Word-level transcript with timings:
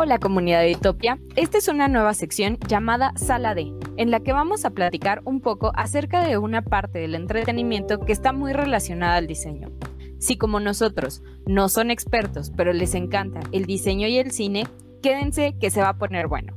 Hola 0.00 0.20
comunidad 0.20 0.62
de 0.62 0.76
Utopia, 0.76 1.18
esta 1.34 1.58
es 1.58 1.66
una 1.66 1.88
nueva 1.88 2.14
sección 2.14 2.56
llamada 2.68 3.12
Sala 3.16 3.56
D, 3.56 3.72
en 3.96 4.12
la 4.12 4.20
que 4.20 4.32
vamos 4.32 4.64
a 4.64 4.70
platicar 4.70 5.22
un 5.24 5.40
poco 5.40 5.72
acerca 5.74 6.24
de 6.24 6.38
una 6.38 6.62
parte 6.62 7.00
del 7.00 7.16
entretenimiento 7.16 7.98
que 7.98 8.12
está 8.12 8.32
muy 8.32 8.52
relacionada 8.52 9.16
al 9.16 9.26
diseño. 9.26 9.72
Si 10.20 10.38
como 10.38 10.60
nosotros 10.60 11.24
no 11.48 11.68
son 11.68 11.90
expertos, 11.90 12.52
pero 12.56 12.72
les 12.72 12.94
encanta 12.94 13.40
el 13.50 13.64
diseño 13.64 14.06
y 14.06 14.18
el 14.18 14.30
cine, 14.30 14.68
quédense 15.02 15.56
que 15.58 15.68
se 15.68 15.80
va 15.80 15.88
a 15.88 15.98
poner 15.98 16.28
bueno. 16.28 16.56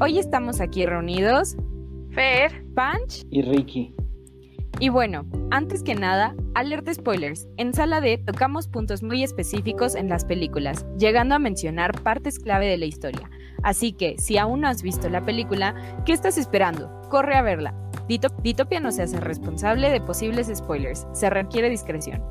Hoy 0.00 0.18
estamos 0.18 0.60
aquí 0.60 0.84
reunidos 0.84 1.54
Fer, 2.10 2.64
Punch 2.74 3.24
y 3.30 3.42
Ricky. 3.42 3.94
Y 4.80 4.88
bueno, 4.88 5.26
antes 5.50 5.82
que 5.82 5.94
nada, 5.94 6.34
alerta 6.54 6.92
spoilers. 6.94 7.46
En 7.56 7.74
Sala 7.74 8.00
D 8.00 8.18
tocamos 8.18 8.68
puntos 8.68 9.02
muy 9.02 9.22
específicos 9.22 9.94
en 9.94 10.08
las 10.08 10.24
películas, 10.24 10.86
llegando 10.98 11.34
a 11.34 11.38
mencionar 11.38 12.00
partes 12.02 12.38
clave 12.38 12.66
de 12.66 12.78
la 12.78 12.86
historia. 12.86 13.30
Así 13.62 13.92
que, 13.92 14.16
si 14.18 14.38
aún 14.38 14.62
no 14.62 14.68
has 14.68 14.82
visto 14.82 15.08
la 15.08 15.24
película, 15.24 15.74
¿qué 16.06 16.12
estás 16.12 16.38
esperando? 16.38 16.90
Corre 17.10 17.36
a 17.36 17.42
verla. 17.42 17.74
Ditopia 18.08 18.80
no 18.80 18.90
se 18.90 19.02
hace 19.02 19.20
responsable 19.20 19.90
de 19.90 20.00
posibles 20.00 20.50
spoilers, 20.52 21.06
se 21.12 21.30
requiere 21.30 21.70
discreción. 21.70 22.22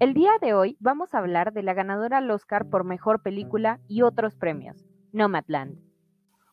El 0.00 0.14
día 0.14 0.30
de 0.40 0.54
hoy 0.54 0.78
vamos 0.80 1.12
a 1.12 1.18
hablar 1.18 1.52
de 1.52 1.62
la 1.62 1.74
ganadora 1.74 2.16
al 2.16 2.30
Oscar 2.30 2.70
por 2.70 2.84
Mejor 2.84 3.20
Película 3.20 3.80
y 3.86 4.00
otros 4.00 4.34
premios, 4.34 4.86
Nomadland. 5.12 5.78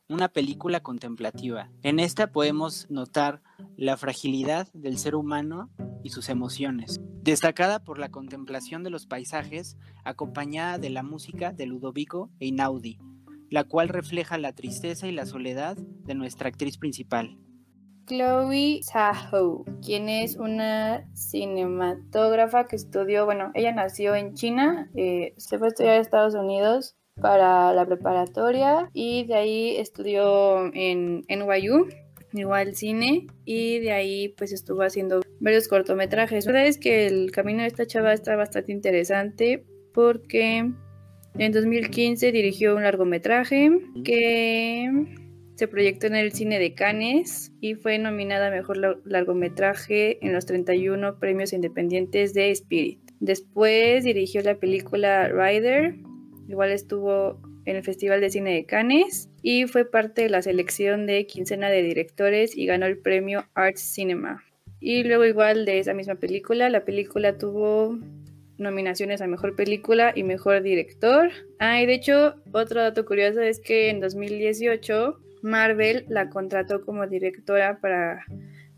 Una 0.10 0.28
película 0.28 0.82
contemplativa. 0.82 1.70
En 1.82 2.02
esta 2.02 2.34
podemos 2.34 2.92
notar 2.92 3.42
la 3.78 3.96
fragilidad 3.96 4.68
del 4.74 4.98
ser 4.98 5.16
humano 5.16 5.70
y 6.04 6.10
sus 6.10 6.28
emociones, 6.28 7.00
destacada 7.22 7.86
por 7.86 8.00
la 8.00 8.10
contemplación 8.10 8.84
de 8.84 8.90
los 8.90 9.08
paisajes, 9.08 9.78
acompañada 10.04 10.78
de 10.78 10.90
la 10.90 11.04
música 11.04 11.54
de 11.54 11.68
Ludovico 11.68 12.30
Einaudi, 12.42 13.00
la 13.50 13.64
cual 13.64 13.88
refleja 13.88 14.38
la 14.38 14.52
tristeza 14.52 15.08
y 15.08 15.14
la 15.14 15.26
soledad 15.26 15.78
de 15.78 16.16
nuestra 16.16 16.50
actriz 16.50 16.78
principal. 16.78 17.40
Chloe 18.08 18.82
Zhao, 18.84 19.66
quien 19.86 20.08
es 20.08 20.38
una 20.38 21.06
cinematógrafa 21.14 22.66
que 22.66 22.78
estudió, 22.78 23.26
bueno, 23.26 23.52
ella 23.54 23.74
nació 23.74 24.16
en 24.16 24.34
China, 24.34 24.90
eh, 24.96 25.34
se 25.38 25.58
fue 25.58 25.68
a 25.68 25.70
estudiar 25.70 25.94
a 25.96 26.02
Estados 26.02 26.34
Unidos 26.34 26.96
para 27.22 27.74
la 27.74 27.86
preparatoria 27.86 28.90
y 28.94 29.26
de 29.26 29.36
ahí 29.36 29.78
estudió 29.78 30.74
en 30.74 31.26
NYU, 31.28 31.90
igual 32.34 32.76
cine, 32.76 33.28
y 33.44 33.80
de 33.80 33.92
ahí 33.92 34.30
pues 34.38 34.54
estuvo 34.54 34.84
haciendo 34.84 35.22
varios 35.42 35.68
cortometrajes. 35.68 36.46
La 36.46 36.52
verdad 36.54 36.68
es 36.68 36.78
que 36.78 37.08
el 37.08 37.32
camino 37.32 37.62
de 37.62 37.68
esta 37.68 37.86
chava 37.86 38.14
está 38.14 38.36
bastante 38.38 38.72
interesante 38.72 39.66
porque 39.94 40.72
en 41.38 41.52
2015 41.52 42.32
dirigió 42.32 42.76
un 42.76 42.84
largometraje 42.84 43.72
que 44.04 44.90
se 45.58 45.68
proyectó 45.68 46.06
en 46.06 46.16
el 46.16 46.34
cine 46.34 46.60
de 46.60 46.76
Cannes 46.76 47.52
y 47.62 47.74
fue 47.74 47.98
nominada 47.98 48.48
a 48.48 48.52
Mejor 48.52 49.02
Largometraje 49.06 50.24
en 50.24 50.32
los 50.32 50.46
31 50.46 51.18
premios 51.18 51.52
independientes 51.52 52.36
de 52.36 52.52
Spirit. 52.52 53.00
Después 53.20 54.04
dirigió 54.04 54.44
la 54.44 54.60
película 54.60 55.28
Rider, 55.30 55.96
igual 56.48 56.70
estuvo 56.70 57.42
en 57.66 57.76
el 57.76 57.84
Festival 57.84 58.22
de 58.22 58.30
Cine 58.30 58.54
de 58.54 58.66
Cannes 58.66 59.32
y 59.42 59.66
fue 59.66 59.90
parte 59.90 60.22
de 60.22 60.30
la 60.30 60.44
selección 60.44 61.08
de 61.08 61.26
quincena 61.26 61.70
de 61.70 61.82
directores 61.82 62.56
y 62.56 62.68
ganó 62.68 62.86
el 62.86 63.00
premio 63.00 63.48
Arts 63.56 63.82
Cinema. 63.82 64.44
Y 64.80 65.04
luego 65.06 65.26
igual 65.26 65.66
de 65.66 65.80
esa 65.80 65.96
misma 65.96 66.16
película, 66.16 66.70
la 66.70 66.86
película 66.86 67.40
tuvo 67.40 67.98
nominaciones 68.60 69.22
a 69.22 69.28
Mejor 69.28 69.56
Película 69.56 70.14
y 70.16 70.22
Mejor 70.22 70.62
Director. 70.62 71.32
Ah, 71.58 71.82
y 71.82 71.88
de 71.88 71.96
hecho, 71.96 72.36
otro 72.52 72.80
dato 72.80 73.06
curioso 73.06 73.42
es 73.42 73.60
que 73.60 73.90
en 73.90 74.02
2018 74.02 75.20
Marvel 75.42 76.06
la 76.10 76.30
contrató 76.30 76.84
como 76.86 77.08
directora 77.08 77.80
para 77.80 78.26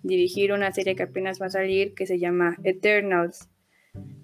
dirigir 0.03 0.53
una 0.53 0.71
serie 0.71 0.95
que 0.95 1.03
apenas 1.03 1.41
va 1.41 1.47
a 1.47 1.51
salir 1.51 1.93
que 1.93 2.05
se 2.05 2.19
llama 2.19 2.57
Eternals, 2.63 3.49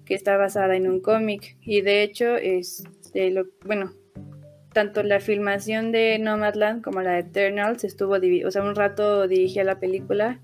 que 0.04 0.14
está 0.14 0.36
basada 0.36 0.76
en 0.76 0.88
un 0.88 1.00
cómic 1.00 1.56
y 1.60 1.80
de 1.82 2.02
hecho 2.02 2.36
es 2.36 2.84
de 3.12 3.30
lo 3.30 3.46
bueno, 3.64 3.92
tanto 4.72 5.02
la 5.02 5.20
filmación 5.20 5.92
de 5.92 6.18
Nomadland 6.18 6.82
como 6.82 7.02
la 7.02 7.12
de 7.12 7.20
Eternals 7.20 7.84
estuvo 7.84 8.14
o 8.14 8.50
sea, 8.50 8.62
un 8.62 8.74
rato 8.74 9.26
dirigía 9.26 9.64
la 9.64 9.80
película 9.80 10.40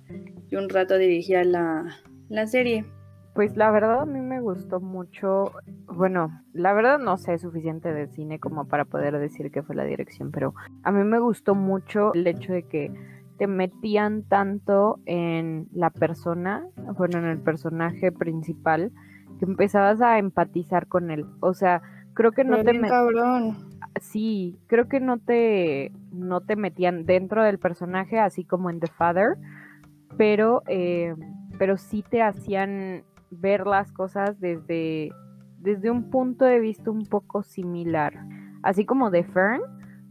y 0.50 0.56
un 0.56 0.68
rato 0.68 0.98
dirigía 0.98 1.44
la, 1.44 2.00
la 2.28 2.46
serie. 2.46 2.84
Pues 3.34 3.56
la 3.56 3.70
verdad 3.70 4.02
a 4.02 4.06
mí 4.06 4.20
me 4.20 4.40
gustó 4.40 4.80
mucho, 4.80 5.52
bueno, 5.86 6.42
la 6.52 6.74
verdad 6.74 6.98
no 6.98 7.16
sé 7.16 7.38
suficiente 7.38 7.92
de 7.92 8.08
cine 8.08 8.38
como 8.38 8.66
para 8.68 8.84
poder 8.84 9.18
decir 9.18 9.50
que 9.50 9.62
fue 9.62 9.74
la 9.74 9.84
dirección, 9.84 10.30
pero 10.30 10.54
a 10.82 10.92
mí 10.92 11.02
me 11.04 11.18
gustó 11.18 11.54
mucho 11.54 12.12
el 12.12 12.26
hecho 12.26 12.52
de 12.52 12.64
que 12.64 12.92
te 13.38 13.46
metían 13.46 14.22
tanto 14.22 15.00
en 15.06 15.66
la 15.72 15.90
persona, 15.90 16.66
bueno, 16.96 17.18
en 17.18 17.24
el 17.24 17.38
personaje 17.38 18.12
principal, 18.12 18.92
que 19.38 19.46
empezabas 19.46 20.02
a 20.02 20.18
empatizar 20.18 20.86
con 20.86 21.10
él. 21.10 21.24
O 21.40 21.54
sea, 21.54 21.82
creo 22.14 22.32
que 22.32 22.44
no 22.44 22.62
te 22.62 22.78
cabrón. 22.80 23.56
Sí, 24.00 24.58
creo 24.66 24.88
que 24.88 25.00
no 25.00 25.18
te 25.18 25.90
no 26.12 26.40
te 26.42 26.56
metían 26.56 27.04
dentro 27.04 27.42
del 27.42 27.58
personaje 27.58 28.18
así 28.18 28.44
como 28.44 28.70
en 28.70 28.78
The 28.78 28.88
Father, 28.88 29.36
pero 30.16 30.62
eh, 30.66 31.14
pero 31.58 31.76
sí 31.76 32.04
te 32.08 32.22
hacían 32.22 33.04
ver 33.32 33.66
las 33.66 33.92
cosas 33.92 34.38
desde, 34.38 35.10
desde 35.58 35.90
un 35.90 36.10
punto 36.10 36.44
de 36.44 36.60
vista 36.60 36.90
un 36.90 37.06
poco 37.06 37.42
similar, 37.42 38.14
así 38.62 38.84
como 38.84 39.10
de 39.10 39.24
Fern, 39.24 39.62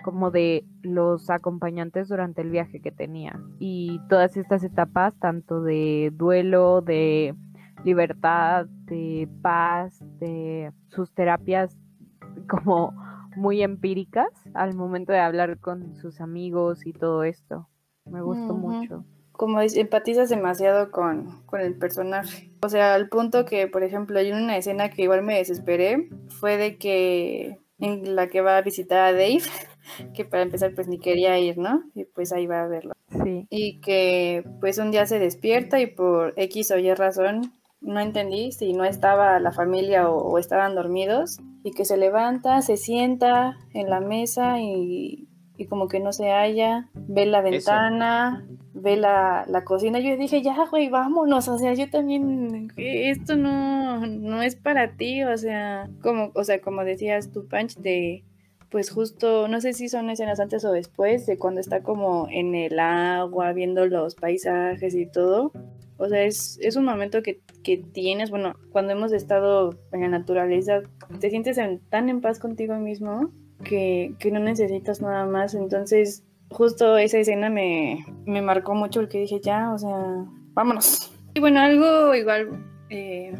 como 0.03 0.31
de 0.31 0.65
los 0.81 1.29
acompañantes 1.29 2.09
durante 2.09 2.41
el 2.41 2.49
viaje 2.49 2.81
que 2.81 2.91
tenía. 2.91 3.39
Y 3.59 4.01
todas 4.09 4.35
estas 4.35 4.63
etapas, 4.63 5.15
tanto 5.19 5.61
de 5.61 6.11
duelo, 6.13 6.81
de 6.81 7.35
libertad, 7.83 8.65
de 8.85 9.29
paz, 9.41 10.03
de 10.19 10.71
sus 10.87 11.13
terapias 11.13 11.77
como 12.49 12.93
muy 13.35 13.61
empíricas 13.61 14.29
al 14.53 14.75
momento 14.75 15.13
de 15.13 15.19
hablar 15.19 15.59
con 15.59 15.95
sus 15.95 16.19
amigos 16.19 16.85
y 16.85 16.93
todo 16.93 17.23
esto. 17.23 17.69
Me 18.05 18.21
gustó 18.21 18.55
mucho 18.55 19.05
como 19.41 19.59
empatizas 19.59 20.29
demasiado 20.29 20.91
con, 20.91 21.41
con, 21.47 21.61
el 21.61 21.75
personaje. 21.75 22.51
O 22.61 22.69
sea, 22.69 22.93
al 22.93 23.09
punto 23.09 23.43
que, 23.43 23.65
por 23.65 23.81
ejemplo, 23.81 24.19
hay 24.19 24.31
una 24.31 24.55
escena 24.55 24.91
que 24.91 25.01
igual 25.01 25.23
me 25.23 25.37
desesperé, 25.37 26.09
fue 26.29 26.57
de 26.57 26.77
que 26.77 27.57
en 27.79 28.15
la 28.15 28.27
que 28.27 28.41
va 28.41 28.57
a 28.57 28.61
visitar 28.61 28.99
a 28.99 29.13
Dave, 29.13 29.41
que 30.13 30.25
para 30.25 30.43
empezar 30.43 30.75
pues 30.75 30.87
ni 30.87 30.99
quería 30.99 31.39
ir, 31.39 31.57
¿no? 31.57 31.81
Y 31.95 32.03
pues 32.05 32.31
ahí 32.33 32.45
va 32.45 32.61
a 32.61 32.67
verlo. 32.67 32.93
Sí. 33.23 33.47
Y 33.49 33.81
que 33.81 34.43
pues 34.59 34.77
un 34.77 34.91
día 34.91 35.07
se 35.07 35.17
despierta 35.17 35.81
y 35.81 35.87
por 35.87 36.35
X 36.37 36.69
o 36.69 36.77
Y 36.77 36.93
razón, 36.93 37.51
no 37.79 37.99
entendí 37.99 38.51
si 38.51 38.73
no 38.73 38.85
estaba 38.85 39.39
la 39.39 39.51
familia 39.51 40.07
o, 40.07 40.17
o 40.17 40.37
estaban 40.37 40.75
dormidos, 40.75 41.39
y 41.63 41.71
que 41.71 41.83
se 41.83 41.97
levanta, 41.97 42.61
se 42.61 42.77
sienta 42.77 43.57
en 43.73 43.89
la 43.89 44.01
mesa 44.01 44.59
y 44.59 45.30
y 45.61 45.67
como 45.67 45.87
que 45.87 45.99
no 45.99 46.11
se 46.11 46.31
halla, 46.31 46.89
ve 46.95 47.25
la 47.27 47.41
ventana, 47.41 48.47
ve 48.73 48.97
la, 48.97 49.45
cocina. 49.63 49.99
Yo 49.99 50.17
dije, 50.17 50.41
ya, 50.41 50.65
güey, 50.69 50.89
vámonos, 50.89 51.47
o 51.47 51.57
sea, 51.57 51.73
yo 51.73 51.89
también, 51.89 52.71
esto 52.77 53.35
no, 53.35 54.05
no 54.05 54.41
es 54.41 54.55
para 54.55 54.95
ti, 54.95 55.23
o 55.23 55.37
sea, 55.37 55.87
como, 56.01 56.31
o 56.33 56.43
sea, 56.43 56.61
como 56.61 56.83
decías 56.83 57.31
tu 57.31 57.47
Punch, 57.47 57.77
de, 57.77 58.23
pues 58.69 58.89
justo, 58.89 59.47
no 59.47 59.61
sé 59.61 59.73
si 59.73 59.87
son 59.87 60.09
escenas 60.09 60.39
antes 60.39 60.65
o 60.65 60.71
después, 60.71 61.27
de 61.27 61.37
cuando 61.37 61.61
está 61.61 61.83
como 61.83 62.27
en 62.31 62.55
el 62.55 62.79
agua, 62.79 63.53
viendo 63.53 63.85
los 63.85 64.15
paisajes 64.15 64.95
y 64.95 65.05
todo. 65.05 65.51
O 65.97 66.09
sea, 66.09 66.23
es, 66.23 66.57
es 66.63 66.75
un 66.75 66.85
momento 66.85 67.21
que, 67.21 67.41
que 67.63 67.77
tienes, 67.77 68.31
bueno, 68.31 68.55
cuando 68.71 68.93
hemos 68.93 69.11
estado 69.11 69.77
en 69.91 70.01
la 70.01 70.07
naturaleza, 70.07 70.81
te 71.19 71.29
sientes 71.29 71.59
tan 71.89 72.09
en 72.09 72.21
paz 72.21 72.39
contigo 72.39 72.75
mismo 72.77 73.31
que, 73.61 74.15
no 74.31 74.39
necesitas 74.39 75.01
nada 75.01 75.25
más. 75.25 75.53
Entonces, 75.53 76.23
justo 76.49 76.97
esa 76.97 77.19
escena 77.19 77.49
me, 77.49 78.05
marcó 78.25 78.75
mucho 78.75 79.01
porque 79.01 79.19
dije, 79.19 79.39
ya, 79.41 79.73
o 79.73 79.77
sea, 79.77 80.25
vámonos. 80.53 81.11
Y 81.33 81.39
bueno, 81.39 81.61
algo 81.61 82.13
igual 82.13 82.65
eh, 82.89 83.33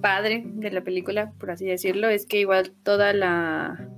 padre 0.00 0.42
de 0.44 0.70
la 0.70 0.82
película, 0.82 1.32
por 1.38 1.50
así 1.50 1.64
decirlo, 1.64 2.08
es 2.08 2.26
que 2.26 2.40
igual 2.40 2.72
toda 2.82 3.12
la 3.12 3.88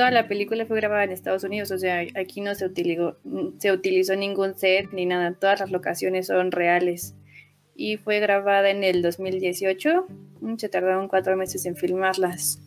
toda 0.00 0.10
la 0.10 0.28
película 0.28 0.64
fue 0.64 0.78
grabada 0.78 1.04
en 1.04 1.10
Estados 1.10 1.44
Unidos, 1.44 1.70
o 1.72 1.78
sea, 1.78 2.00
aquí 2.14 2.40
no 2.40 2.54
se 2.54 2.64
utilizó, 2.64 3.18
se 3.58 3.70
utilizó 3.70 4.16
ningún 4.16 4.56
set 4.56 4.90
ni 4.92 5.04
nada, 5.04 5.34
todas 5.34 5.60
las 5.60 5.70
locaciones 5.70 6.28
son 6.28 6.52
reales. 6.52 7.14
Y 7.74 7.98
fue 7.98 8.18
grabada 8.18 8.70
en 8.70 8.82
el 8.82 9.02
2018, 9.02 10.06
se 10.56 10.68
tardaron 10.70 11.06
cuatro 11.06 11.36
meses 11.36 11.66
en 11.66 11.76
filmarlas. 11.76 12.62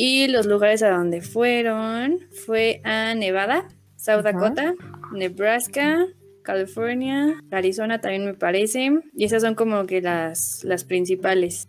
Y 0.00 0.28
los 0.28 0.46
lugares 0.46 0.84
a 0.84 0.90
donde 0.90 1.22
fueron 1.22 2.20
fue 2.46 2.80
a 2.84 3.16
Nevada, 3.16 3.66
South 3.96 4.22
Dakota, 4.22 4.76
Nebraska, 5.12 6.06
California, 6.42 7.42
Arizona 7.50 8.00
también 8.00 8.24
me 8.24 8.34
parece. 8.34 8.92
Y 9.16 9.24
esas 9.24 9.42
son 9.42 9.56
como 9.56 9.86
que 9.86 10.00
las, 10.00 10.62
las 10.62 10.84
principales. 10.84 11.68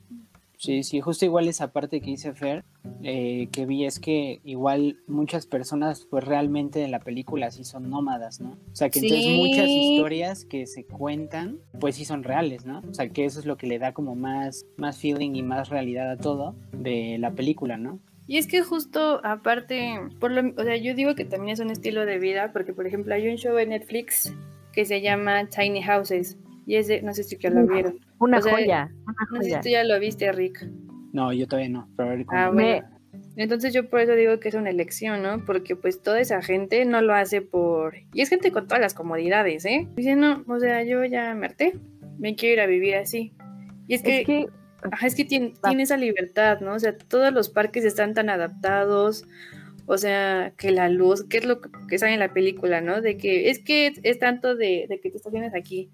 Sí, 0.57 0.83
sí, 0.83 1.01
justo 1.01 1.25
igual 1.25 1.47
esa 1.47 1.71
parte 1.71 2.01
que 2.01 2.11
dice 2.11 2.33
Fer, 2.33 2.65
eh, 3.01 3.47
que 3.51 3.65
vi 3.65 3.85
es 3.85 3.99
que 3.99 4.41
igual 4.43 4.99
muchas 5.07 5.47
personas 5.47 6.05
pues 6.07 6.23
realmente 6.23 6.83
en 6.83 6.91
la 6.91 6.99
película 6.99 7.49
sí 7.49 7.63
son 7.63 7.89
nómadas, 7.89 8.41
¿no? 8.41 8.51
O 8.51 8.75
sea 8.75 8.91
que 8.91 8.99
entonces 8.99 9.37
muchas 9.37 9.67
historias 9.67 10.45
que 10.45 10.67
se 10.67 10.85
cuentan 10.85 11.57
pues 11.79 11.95
sí 11.95 12.05
son 12.05 12.23
reales, 12.23 12.65
¿no? 12.65 12.83
O 12.87 12.93
sea 12.93 13.09
que 13.09 13.25
eso 13.25 13.39
es 13.39 13.47
lo 13.47 13.57
que 13.57 13.65
le 13.65 13.79
da 13.79 13.93
como 13.93 14.13
más, 14.13 14.67
más 14.77 14.99
feeling 14.99 15.33
y 15.33 15.41
más 15.41 15.69
realidad 15.69 16.11
a 16.11 16.17
todo 16.17 16.55
de 16.73 17.17
la 17.19 17.31
película, 17.31 17.77
¿no? 17.77 17.99
Y 18.29 18.37
es 18.37 18.45
que 18.45 18.61
justo 18.61 19.21
aparte, 19.23 19.99
por 20.19 20.29
lo, 20.29 20.53
o 20.55 20.63
sea, 20.63 20.77
yo 20.77 20.93
digo 20.93 21.15
que 21.15 21.25
también 21.25 21.53
es 21.53 21.59
un 21.61 21.71
estilo 21.71 22.05
de 22.05 22.19
vida, 22.19 22.53
porque 22.53 22.73
por 22.73 22.85
ejemplo 22.85 23.15
hay 23.15 23.27
un 23.27 23.37
show 23.37 23.57
en 23.57 23.69
Netflix 23.69 24.31
que 24.71 24.85
se 24.85 25.01
llama 25.01 25.47
Tiny 25.49 25.81
Houses. 25.81 26.37
Y 26.67 26.75
es 26.75 26.87
de, 26.87 27.01
no 27.01 27.11
sé 27.15 27.23
si 27.23 27.37
que 27.37 27.49
lo 27.49 27.65
vieron. 27.65 27.97
Una 28.19 28.37
O 28.37 28.41
sea, 28.43 28.53
joya, 28.53 28.91
una 29.07 29.15
No 29.31 29.41
sé 29.41 29.49
si 29.49 29.59
tú 29.61 29.69
ya 29.69 29.83
lo 29.83 29.99
viste, 29.99 30.31
Rick. 30.31 30.63
No, 31.11 31.33
yo 31.33 31.47
todavía 31.47 31.69
no, 31.69 31.89
pero 31.97 32.23
Ah, 32.27 32.51
bueno. 32.53 32.87
Entonces 33.35 33.73
yo 33.73 33.89
por 33.89 33.99
eso 33.99 34.13
digo 34.13 34.39
que 34.39 34.49
es 34.49 34.53
una 34.53 34.69
elección, 34.69 35.23
¿no? 35.23 35.43
Porque 35.43 35.75
pues 35.75 35.99
toda 36.03 36.19
esa 36.19 36.43
gente 36.43 36.85
no 36.85 37.01
lo 37.01 37.15
hace 37.15 37.41
por... 37.41 37.95
Y 38.13 38.21
es 38.21 38.29
gente 38.29 38.51
con 38.51 38.67
todas 38.67 38.79
las 38.79 38.93
comodidades, 38.93 39.65
¿eh? 39.65 39.87
Dice, 39.95 40.15
no, 40.15 40.43
o 40.47 40.59
sea, 40.59 40.83
yo 40.83 41.03
ya 41.03 41.33
me 41.33 41.47
harté, 41.47 41.79
me 42.19 42.35
quiero 42.35 42.53
ir 42.53 42.59
a 42.59 42.67
vivir 42.67 42.93
así. 42.93 43.33
Y 43.87 43.95
es 43.95 44.03
que, 44.03 44.19
Es 44.19 44.25
que 44.27 44.45
ajá, 44.91 45.07
es 45.07 45.15
que 45.15 45.25
tiene, 45.25 45.53
tiene 45.63 45.83
esa 45.83 45.97
libertad, 45.97 46.59
¿no? 46.61 46.73
O 46.73 46.79
sea, 46.79 46.97
todos 46.97 47.33
los 47.33 47.49
parques 47.49 47.85
están 47.85 48.13
tan 48.13 48.29
adaptados, 48.29 49.25
o 49.85 49.97
sea, 49.97 50.53
que 50.57 50.71
la 50.71 50.89
luz, 50.89 51.23
que 51.23 51.37
es 51.37 51.45
lo 51.45 51.61
que, 51.61 51.97
sale 51.97 52.13
en 52.13 52.19
la 52.19 52.33
película, 52.33 52.81
¿no? 52.81 53.01
De 53.01 53.17
que 53.17 53.49
es 53.49 53.59
que 53.59 53.93
es 54.03 54.19
tanto 54.19 54.55
de, 54.55 54.85
de 54.87 54.99
que 54.99 55.09
te 55.09 55.17
estaciones 55.17 55.53
aquí. 55.55 55.89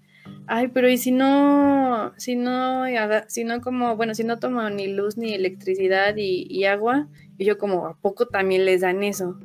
Ay, 0.46 0.68
pero 0.68 0.88
¿y 0.88 0.98
si 0.98 1.12
no, 1.12 2.12
si 2.16 2.36
no, 2.36 2.84
si 3.28 3.44
no 3.44 3.60
como, 3.60 3.96
bueno, 3.96 4.14
si 4.14 4.22
no 4.24 4.38
tomo 4.38 4.68
ni 4.70 4.88
luz, 4.88 5.16
ni 5.16 5.34
electricidad 5.34 6.14
y, 6.16 6.46
y 6.48 6.64
agua? 6.64 7.08
Y 7.38 7.44
yo 7.44 7.58
como, 7.58 7.86
¿a 7.86 7.96
poco 7.98 8.26
también 8.26 8.64
les 8.64 8.82
dan 8.82 9.02
eso? 9.02 9.38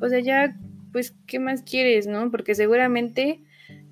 O 0.00 0.08
sea, 0.08 0.20
ya, 0.20 0.56
pues, 0.92 1.14
¿qué 1.26 1.38
más 1.38 1.62
quieres, 1.62 2.06
no? 2.06 2.30
Porque 2.30 2.54
seguramente 2.54 3.42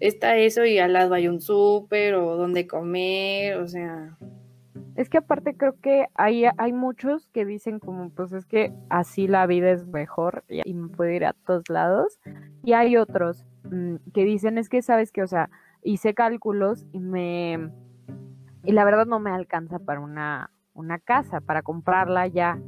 está 0.00 0.36
eso 0.36 0.64
y 0.64 0.78
al 0.78 0.92
lado 0.92 1.14
hay 1.14 1.28
un 1.28 1.40
súper 1.40 2.14
o 2.14 2.36
donde 2.36 2.66
comer, 2.66 3.56
o 3.56 3.68
sea, 3.68 4.16
Es 4.96 5.08
que 5.08 5.18
aparte 5.18 5.56
creo 5.56 5.74
que 5.80 6.06
hay, 6.14 6.44
hay 6.56 6.72
muchos 6.72 7.28
que 7.28 7.44
dicen 7.44 7.80
como, 7.80 8.10
pues 8.10 8.32
es 8.32 8.46
que 8.46 8.72
así 8.90 9.26
la 9.26 9.46
vida 9.46 9.70
es 9.70 9.86
mejor 9.86 10.44
y 10.48 10.72
me 10.72 10.88
puedo 10.88 11.10
ir 11.10 11.24
a 11.24 11.32
todos 11.32 11.68
lados. 11.68 12.20
Y 12.62 12.74
hay 12.74 12.96
otros 12.96 13.44
mm, 13.64 13.96
que 14.12 14.24
dicen, 14.24 14.56
es 14.56 14.68
que 14.68 14.82
sabes 14.82 15.10
que, 15.10 15.22
o 15.22 15.26
sea, 15.26 15.50
hice 15.82 16.14
cálculos 16.14 16.86
y 16.92 17.00
me... 17.00 17.70
Y 18.62 18.72
la 18.72 18.84
verdad 18.84 19.04
no 19.04 19.18
me 19.18 19.30
alcanza 19.30 19.78
para 19.78 20.00
una, 20.00 20.50
una 20.72 20.98
casa, 20.98 21.40
para 21.40 21.62
comprarla 21.62 22.26
ya. 22.28 22.60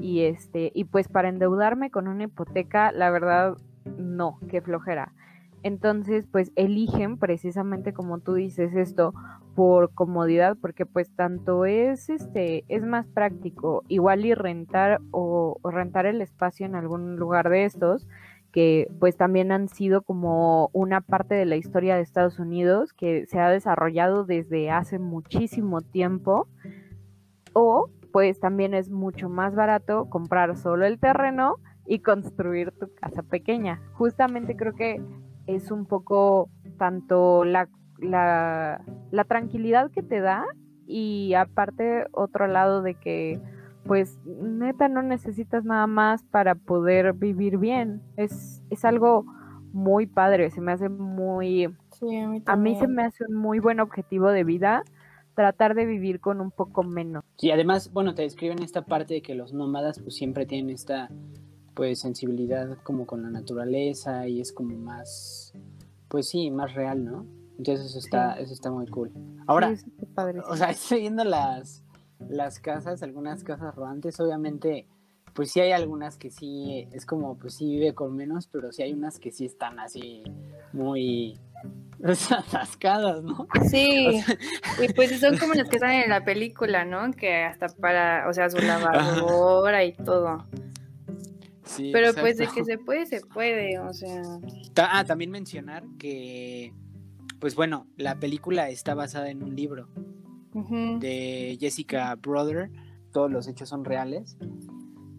Y 0.00 0.22
este, 0.22 0.70
y 0.74 0.84
pues 0.84 1.08
para 1.08 1.28
endeudarme 1.28 1.90
con 1.90 2.08
una 2.08 2.24
hipoteca, 2.24 2.92
la 2.92 3.10
verdad, 3.10 3.56
no, 3.98 4.38
qué 4.48 4.62
flojera. 4.62 5.12
Entonces, 5.62 6.26
pues 6.26 6.52
eligen 6.56 7.18
precisamente 7.18 7.92
como 7.92 8.18
tú 8.18 8.34
dices 8.34 8.74
esto, 8.74 9.14
por 9.54 9.92
comodidad, 9.94 10.56
porque 10.60 10.86
pues 10.86 11.14
tanto 11.14 11.64
es 11.64 12.08
este, 12.08 12.64
es 12.68 12.84
más 12.84 13.06
práctico, 13.06 13.82
igual 13.88 14.24
y 14.24 14.34
rentar 14.34 15.00
o, 15.10 15.58
o 15.60 15.70
rentar 15.70 16.06
el 16.06 16.20
espacio 16.22 16.66
en 16.66 16.74
algún 16.74 17.16
lugar 17.16 17.48
de 17.48 17.64
estos, 17.64 18.06
que 18.52 18.88
pues 19.00 19.16
también 19.16 19.50
han 19.50 19.68
sido 19.68 20.02
como 20.02 20.70
una 20.72 21.00
parte 21.00 21.34
de 21.34 21.46
la 21.46 21.56
historia 21.56 21.96
de 21.96 22.02
Estados 22.02 22.38
Unidos 22.38 22.92
que 22.92 23.26
se 23.26 23.40
ha 23.40 23.48
desarrollado 23.48 24.24
desde 24.24 24.70
hace 24.70 24.98
muchísimo 24.98 25.80
tiempo, 25.80 26.46
o 27.54 27.88
pues 28.12 28.40
también 28.40 28.74
es 28.74 28.90
mucho 28.90 29.28
más 29.28 29.54
barato 29.54 30.08
comprar 30.10 30.56
solo 30.56 30.84
el 30.86 30.98
terreno 30.98 31.56
y 31.86 32.00
construir 32.00 32.72
tu 32.72 32.94
casa 32.94 33.22
pequeña. 33.22 33.80
Justamente 33.94 34.54
creo 34.54 34.74
que 34.74 35.02
es 35.46 35.70
un 35.70 35.86
poco 35.86 36.48
tanto 36.78 37.44
la, 37.44 37.68
la, 38.02 38.82
la 39.10 39.24
tranquilidad 39.24 39.90
que 39.90 40.02
te 40.02 40.20
da 40.20 40.44
y 40.86 41.34
aparte 41.34 42.06
otro 42.12 42.46
lado 42.46 42.82
de 42.82 42.94
que 42.94 43.40
pues 43.84 44.18
neta 44.24 44.88
no 44.88 45.02
necesitas 45.02 45.64
nada 45.64 45.86
más 45.86 46.22
para 46.24 46.54
poder 46.54 47.14
vivir 47.14 47.58
bien. 47.58 48.02
Es, 48.16 48.62
es 48.70 48.84
algo 48.84 49.24
muy 49.72 50.06
padre, 50.06 50.50
se 50.50 50.60
me 50.60 50.72
hace 50.72 50.88
muy... 50.88 51.74
sí, 51.98 52.16
a 52.16 52.28
mí 52.28 52.42
A 52.46 52.56
mí 52.56 52.76
se 52.76 52.86
me 52.86 53.02
hace 53.02 53.24
un 53.28 53.34
muy 53.34 53.58
buen 53.58 53.80
objetivo 53.80 54.28
de 54.28 54.44
vida 54.44 54.84
tratar 55.34 55.74
de 55.74 55.86
vivir 55.86 56.20
con 56.20 56.40
un 56.40 56.50
poco 56.50 56.82
menos. 56.82 57.24
Y 57.40 57.50
además, 57.50 57.90
bueno, 57.92 58.14
te 58.14 58.22
describen 58.22 58.62
esta 58.62 58.84
parte 58.84 59.14
de 59.14 59.22
que 59.22 59.34
los 59.34 59.52
nómadas 59.52 59.98
pues 59.98 60.14
siempre 60.14 60.46
tienen 60.46 60.70
esta 60.70 61.10
pues 61.74 62.00
sensibilidad 62.00 62.76
como 62.82 63.06
con 63.06 63.22
la 63.22 63.30
naturaleza 63.30 64.28
y 64.28 64.40
es 64.40 64.52
como 64.52 64.76
más 64.76 65.54
pues 66.08 66.28
sí, 66.28 66.50
más 66.50 66.74
real, 66.74 67.04
¿no? 67.04 67.24
Entonces 67.62 67.86
eso 67.86 68.00
está 68.00 68.34
eso 68.40 68.52
está 68.52 68.72
muy 68.72 68.88
cool. 68.88 69.12
Ahora, 69.46 69.76
Sí, 69.76 69.86
o 70.48 70.56
sea, 70.56 70.70
estoy 70.70 71.02
viendo 71.02 71.22
las 71.22 71.84
las 72.28 72.58
casas, 72.58 73.04
algunas 73.04 73.44
casas 73.44 73.74
rodantes, 73.76 74.18
obviamente 74.18 74.88
pues 75.32 75.52
sí 75.52 75.60
hay 75.60 75.70
algunas 75.70 76.18
que 76.18 76.30
sí 76.30 76.88
es 76.92 77.06
como 77.06 77.38
pues 77.38 77.54
sí 77.54 77.66
vive 77.66 77.94
con 77.94 78.16
menos, 78.16 78.48
pero 78.48 78.72
sí 78.72 78.82
hay 78.82 78.92
unas 78.92 79.20
que 79.20 79.30
sí 79.30 79.44
están 79.44 79.78
así 79.78 80.24
muy 80.72 81.38
atascadas, 82.36 83.22
¿no? 83.22 83.46
Sí, 83.70 84.20
y 84.82 84.92
pues 84.92 85.20
son 85.20 85.38
como 85.38 85.54
las 85.54 85.68
que 85.68 85.78
salen 85.78 86.02
en 86.02 86.10
la 86.10 86.24
película, 86.24 86.84
¿no? 86.84 87.12
Que 87.12 87.44
hasta 87.44 87.68
para, 87.68 88.28
o 88.28 88.32
sea, 88.32 88.50
su 88.50 88.58
lavadora 88.58 89.84
y 89.84 89.92
todo. 89.92 90.44
Sí, 91.64 91.90
Pero 91.92 92.12
pues 92.12 92.38
de 92.38 92.48
que 92.48 92.64
se 92.64 92.76
puede, 92.76 93.06
se 93.06 93.20
puede, 93.20 93.78
o 93.78 93.92
sea. 93.92 94.20
Ah, 94.76 95.04
también 95.04 95.30
mencionar 95.30 95.84
que, 95.96 96.74
pues 97.42 97.56
bueno, 97.56 97.88
la 97.96 98.20
película 98.20 98.68
está 98.68 98.94
basada 98.94 99.28
en 99.28 99.42
un 99.42 99.56
libro 99.56 99.88
de 101.00 101.56
Jessica 101.58 102.14
Brother. 102.14 102.70
Todos 103.12 103.32
los 103.32 103.48
hechos 103.48 103.68
son 103.68 103.84
reales 103.84 104.38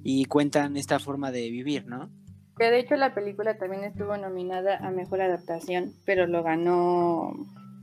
y 0.04 0.24
cuentan 0.24 0.78
esta 0.78 1.00
forma 1.00 1.32
de 1.32 1.50
vivir, 1.50 1.86
¿no? 1.86 2.10
Que 2.58 2.72
de 2.72 2.80
hecho 2.80 2.96
la 2.96 3.14
película 3.14 3.58
también 3.58 3.84
estuvo 3.84 4.16
nominada 4.16 4.78
a 4.78 4.90
mejor 4.92 5.20
adaptación, 5.20 5.92
pero 6.06 6.26
lo 6.26 6.44
ganó 6.44 7.34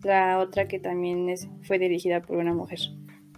la 0.04 0.38
otra 0.38 0.68
que 0.68 0.78
también 0.78 1.28
es, 1.28 1.46
fue 1.64 1.78
dirigida 1.78 2.22
por 2.22 2.38
una 2.38 2.54
mujer. 2.54 2.78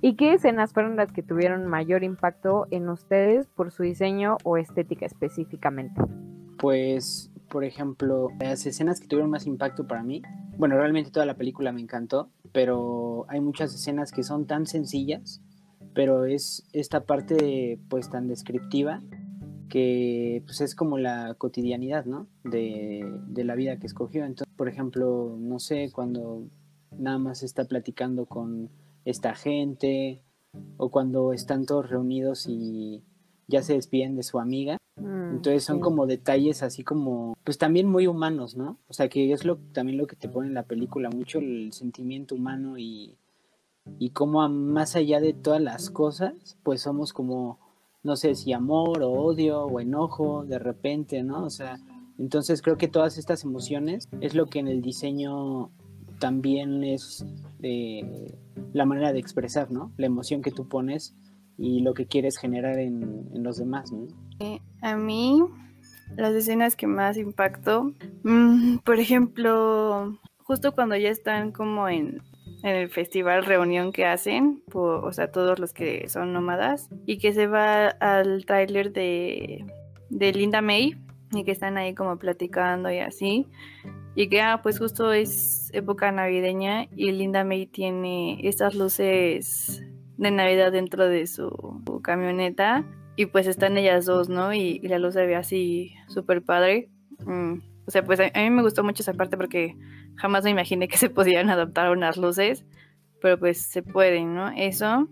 ¿Y 0.03 0.15
qué 0.15 0.35
escenas 0.35 0.73
fueron 0.73 0.95
las 0.95 1.11
que 1.11 1.25
tuvieron 1.25 1.67
mayor 1.67 2.05
impacto 2.05 2.69
en 2.71 2.89
ustedes 2.89 3.49
por 3.49 3.73
su 3.73 3.83
diseño 3.83 4.37
o 4.45 4.57
estética 4.57 5.07
específicamente? 5.07 6.01
Pues, 6.59 7.32
por 7.53 7.65
ejemplo, 7.65 8.31
las 8.41 8.65
escenas 8.65 8.99
que 8.99 9.07
tuvieron 9.07 9.31
más 9.31 9.47
impacto 9.47 9.87
para 9.87 10.03
mí, 10.03 10.23
bueno, 10.57 10.79
realmente 10.79 11.11
toda 11.11 11.27
la 11.27 11.37
película 11.37 11.71
me 11.71 11.83
encantó, 11.83 12.31
pero 12.51 13.27
hay 13.29 13.43
muchas 13.43 13.75
escenas 13.75 14.11
que 14.11 14.23
son 14.23 14.47
tan 14.47 14.65
sencillas, 14.67 15.43
pero 15.95 16.25
es 16.25 16.67
esta 16.73 17.05
parte 17.05 17.79
pues 17.91 18.09
tan 18.09 18.27
descriptiva 18.27 19.03
que 19.69 20.43
pues 20.47 20.63
es 20.63 20.75
como 20.75 20.97
la 20.97 21.35
cotidianidad, 21.35 22.07
¿no? 22.07 22.27
De, 22.43 23.05
de 23.27 23.45
la 23.45 23.55
vida 23.55 23.79
que 23.79 23.87
escogió. 23.87 24.25
Entonces, 24.25 24.55
por 24.57 24.71
ejemplo, 24.71 25.37
no 25.39 25.59
sé, 25.59 25.91
cuando 25.93 26.45
nada 26.99 27.19
más 27.19 27.43
está 27.43 27.67
platicando 27.67 28.25
con 28.25 28.71
esta 29.05 29.35
gente 29.35 30.23
o 30.79 30.91
cuando 30.91 31.35
están 31.35 31.67
todos 31.67 31.91
reunidos 31.91 32.47
y 32.49 33.05
ya 33.47 33.61
se 33.63 33.75
despiden 33.75 34.17
de 34.17 34.23
su 34.23 34.41
amiga. 34.41 34.79
Mm, 35.03 35.37
Entonces 35.37 35.65
son 35.65 35.77
sí. 35.77 35.83
como 35.83 36.07
detalles 36.07 36.63
así 36.63 36.85
como, 36.85 37.37
pues 37.45 37.59
también 37.59 37.89
muy 37.89 38.07
humanos, 38.07 38.57
¿no? 38.57 38.79
O 38.89 38.93
sea, 38.93 39.09
que 39.09 39.33
es 39.33 39.45
lo 39.45 39.57
también 39.73 39.99
lo 39.99 40.07
que 40.07 40.17
te 40.17 40.29
pone 40.29 40.49
en 40.49 40.55
la 40.55 40.65
película, 40.65 41.11
mucho 41.11 41.39
el 41.39 41.73
sentimiento 41.73 42.35
humano 42.35 42.79
y, 42.79 43.17
y 43.99 44.11
cómo 44.11 44.49
más 44.49 44.97
allá 44.97 45.21
de 45.21 45.33
todas 45.33 45.61
las 45.61 45.91
cosas, 45.91 46.57
pues 46.63 46.83
somos 46.83 47.13
como, 47.13 47.59
no 48.03 48.17
sé 48.17 48.35
si 48.35 48.53
amor 48.53 49.03
o 49.03 49.11
odio 49.11 49.65
o 49.65 49.81
enojo 49.81 50.45
de 50.45 50.59
repente, 50.59 51.23
¿no? 51.23 51.45
O 51.45 51.51
sea, 51.51 51.79
entonces 52.19 52.63
creo 52.63 52.77
que 52.79 52.89
todas 52.89 53.19
estas 53.19 53.45
emociones 53.45 54.09
es 54.21 54.35
lo 54.35 54.47
que 54.47 54.59
en 54.61 54.69
el 54.69 54.83
diseño 54.83 55.71
también 56.21 56.85
es 56.85 57.27
eh, 57.63 58.33
la 58.73 58.85
manera 58.87 59.13
de 59.13 59.19
expresar, 59.19 59.73
¿no? 59.73 59.93
La 59.97 60.07
emoción 60.07 60.43
que 60.43 60.53
tú 60.53 60.69
pones 60.69 61.17
y 61.59 61.81
lo 61.81 61.95
que 61.95 62.07
quieres 62.07 62.39
generar 62.39 62.79
en, 62.79 63.29
en 63.35 63.43
los 63.43 63.57
demás, 63.57 63.93
¿no? 63.93 64.07
A 64.81 64.97
mí, 64.97 65.43
las 66.17 66.35
escenas 66.35 66.77
que 66.77 66.87
más 66.87 67.17
impactó, 67.17 67.93
mm, 68.25 68.79
por 68.79 68.99
ejemplo, 68.99 70.19
justo 70.39 70.73
cuando 70.73 70.97
ya 70.97 71.11
están 71.11 71.53
como 71.53 71.89
en, 71.89 72.23
en 72.63 72.77
el 72.77 72.89
festival 72.89 73.45
reunión 73.45 73.93
que 73.93 74.07
hacen, 74.07 74.63
o 74.73 75.13
sea, 75.13 75.31
todos 75.31 75.59
los 75.59 75.73
que 75.73 76.09
son 76.09 76.33
nómadas, 76.33 76.89
y 77.07 77.19
que 77.19 77.33
se 77.33 77.47
va 77.47 77.89
al 77.89 78.45
tráiler 78.45 78.93
de, 78.93 79.65
de 80.11 80.33
Linda 80.33 80.61
May, 80.61 80.97
y 81.33 81.45
que 81.45 81.53
están 81.53 81.79
ahí 81.79 81.95
como 81.95 82.19
platicando 82.19 82.91
y 82.91 82.99
así, 82.99 83.47
y 84.15 84.29
que 84.29 84.41
ah, 84.43 84.61
pues 84.63 84.79
justo 84.79 85.13
es 85.13 85.71
época 85.73 86.13
navideña 86.13 86.89
y 86.95 87.13
Linda 87.13 87.45
May 87.45 87.67
tiene 87.67 88.47
estas 88.47 88.75
luces 88.75 89.83
de 90.19 90.31
Navidad 90.31 90.73
dentro 90.73 91.09
de 91.09 91.27
su, 91.27 91.51
camioneta 92.03 92.85
y 93.17 93.27
pues 93.27 93.47
están 93.47 93.77
ellas 93.77 94.07
dos, 94.07 94.29
¿no? 94.29 94.53
Y, 94.55 94.81
la 94.81 94.99
luz 94.99 95.15
se 95.15 95.27
ve 95.27 95.37
así 95.37 95.95
súper 96.09 96.43
padre. 96.43 96.89
Mm, 97.25 97.59
o 97.87 97.91
sea, 97.91 98.05
pues 98.05 98.21
a, 98.21 98.31
mí 98.35 98.51
me 98.51 98.63
gustó 98.63 98.85
mucho 98.85 99.03
esa 99.03 99.15
parte 99.15 99.37
porque 99.37 99.77
jamás 100.17 100.45
me 100.45 100.51
imaginé 100.51 100.89
que 100.89 100.97
se 100.97 101.11
podían 101.11 101.51
adaptar 101.51 101.91
unas 101.91 102.17
luces, 102.17 102.65
pero 103.21 103.39
pues 103.39 103.63
se 103.63 103.83
pueden, 103.83 104.35
¿no? 104.35 104.51
Eso. 104.51 105.09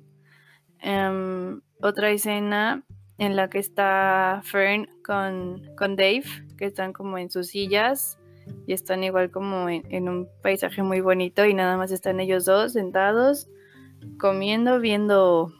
Em, 0.80 1.60
otra 1.80 2.10
escena 2.10 2.84
en 3.18 3.36
la 3.36 3.50
que 3.50 3.58
está 3.58 4.40
Fern 4.44 4.88
con, 5.04 5.62
con 5.76 5.96
Dave, 5.96 6.24
que 6.56 6.66
están 6.66 6.92
como 6.92 7.18
en 7.18 7.30
sus 7.30 7.48
sillas 7.48 8.18
y 8.66 8.72
están 8.72 9.04
igual 9.04 9.30
como 9.30 9.68
en, 9.68 10.08
un 10.08 10.28
paisaje 10.42 10.82
muy 10.82 11.00
bonito 11.00 11.44
y 11.44 11.54
nada 11.54 11.76
más 11.76 11.92
están 11.92 12.20
ellos 12.20 12.44
dos 12.44 12.72
sentados 12.72 13.48
comiendo, 14.18 14.80
viendo 14.80 15.52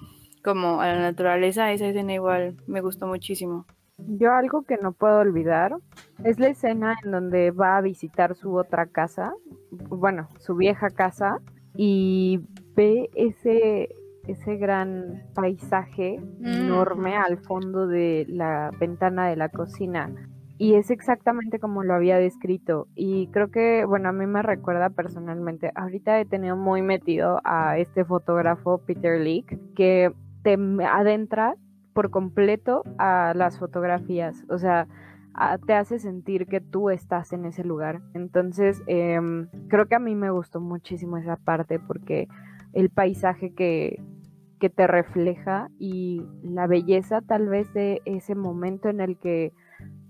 como 0.43 0.81
a 0.81 0.87
la 0.89 1.01
naturaleza. 1.01 1.73
Esa 1.73 1.87
escena 1.87 2.15
igual 2.15 2.57
me 2.67 2.81
gustó 2.81 3.07
muchísimo. 3.07 3.67
Yo 3.99 4.33
algo 4.33 4.63
que 4.63 4.79
no 4.79 4.93
puedo 4.93 5.19
olvidar 5.19 5.77
es 6.25 6.39
la 6.39 6.49
escena 6.49 6.97
en 7.05 7.11
donde 7.11 7.51
va 7.51 7.77
a 7.77 7.81
visitar 7.83 8.35
su 8.35 8.55
otra 8.57 8.87
casa, 8.87 9.35
bueno, 9.71 10.29
su 10.39 10.57
vieja 10.57 10.89
casa, 10.91 11.39
y 11.75 12.41
ve 12.75 13.11
ese, 13.15 13.91
ese 14.27 14.57
gran 14.57 15.25
paisaje 15.35 16.19
mm. 16.19 16.47
enorme 16.47 17.17
al 17.17 17.39
fondo 17.39 17.87
de 17.87 18.25
la 18.29 18.71
ventana 18.79 19.29
de 19.29 19.37
la 19.37 19.51
cocina 19.51 20.11
y 20.61 20.75
es 20.75 20.91
exactamente 20.91 21.59
como 21.59 21.85
lo 21.85 21.95
había 21.95 22.19
descrito. 22.19 22.87
Y 22.95 23.29
creo 23.29 23.51
que, 23.51 23.87
bueno, 23.87 24.11
a 24.11 24.13
mí 24.13 24.27
me 24.27 24.43
recuerda 24.43 24.91
personalmente, 24.91 25.73
ahorita 25.75 26.21
he 26.21 26.27
tenido 26.27 26.55
muy 26.55 26.83
metido 26.83 27.41
a 27.45 27.79
este 27.79 28.05
fotógrafo 28.05 28.77
Peter 28.77 29.19
Leak, 29.19 29.59
que 29.75 30.13
te 30.43 30.57
adentra 30.87 31.55
por 31.93 32.11
completo 32.11 32.83
a 32.99 33.33
las 33.35 33.59
fotografías, 33.59 34.45
o 34.49 34.59
sea, 34.59 34.87
te 35.67 35.75
hace 35.75 35.99
sentir 35.99 36.47
que 36.47 36.61
tú 36.61 36.91
estás 36.91 37.33
en 37.33 37.45
ese 37.45 37.65
lugar. 37.65 38.01
Entonces, 38.15 38.83
em, 38.87 39.49
creo 39.69 39.87
que 39.87 39.95
a 39.95 40.01
mí 40.01 40.15
me 40.15 40.31
gustó 40.31 40.61
muchísimo 40.61 41.17
esa 41.17 41.37
parte 41.37 41.79
porque 41.79 42.29
el 42.73 42.91
paisaje 42.91 43.55
que, 43.55 44.03
que 44.59 44.71
te 44.71 44.87
refleja 44.87 45.69
y 45.79 46.23
la 46.43 46.67
belleza 46.67 47.21
tal 47.23 47.49
vez 47.49 47.73
de 47.73 48.03
ese 48.05 48.35
momento 48.35 48.89
en 48.89 49.01
el 49.01 49.17
que 49.19 49.53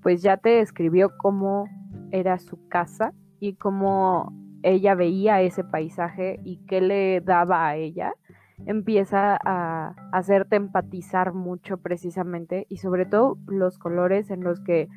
pues 0.02 0.22
ya 0.22 0.36
te 0.36 0.50
describió 0.50 1.16
cómo 1.18 1.68
era 2.10 2.38
su 2.38 2.68
casa 2.68 3.12
y 3.38 3.54
cómo 3.54 4.32
ella 4.62 4.94
veía 4.94 5.40
ese 5.40 5.64
paisaje 5.64 6.40
y 6.44 6.58
qué 6.66 6.80
le 6.80 7.20
daba 7.20 7.68
a 7.68 7.76
ella, 7.76 8.12
empieza 8.66 9.38
a 9.44 9.94
hacerte 10.12 10.56
empatizar 10.56 11.32
mucho 11.32 11.78
precisamente 11.78 12.66
y 12.68 12.78
sobre 12.78 13.06
todo 13.06 13.38
los 13.46 13.78
colores 13.78 14.30
en 14.30 14.42
los 14.42 14.60
que 14.60 14.88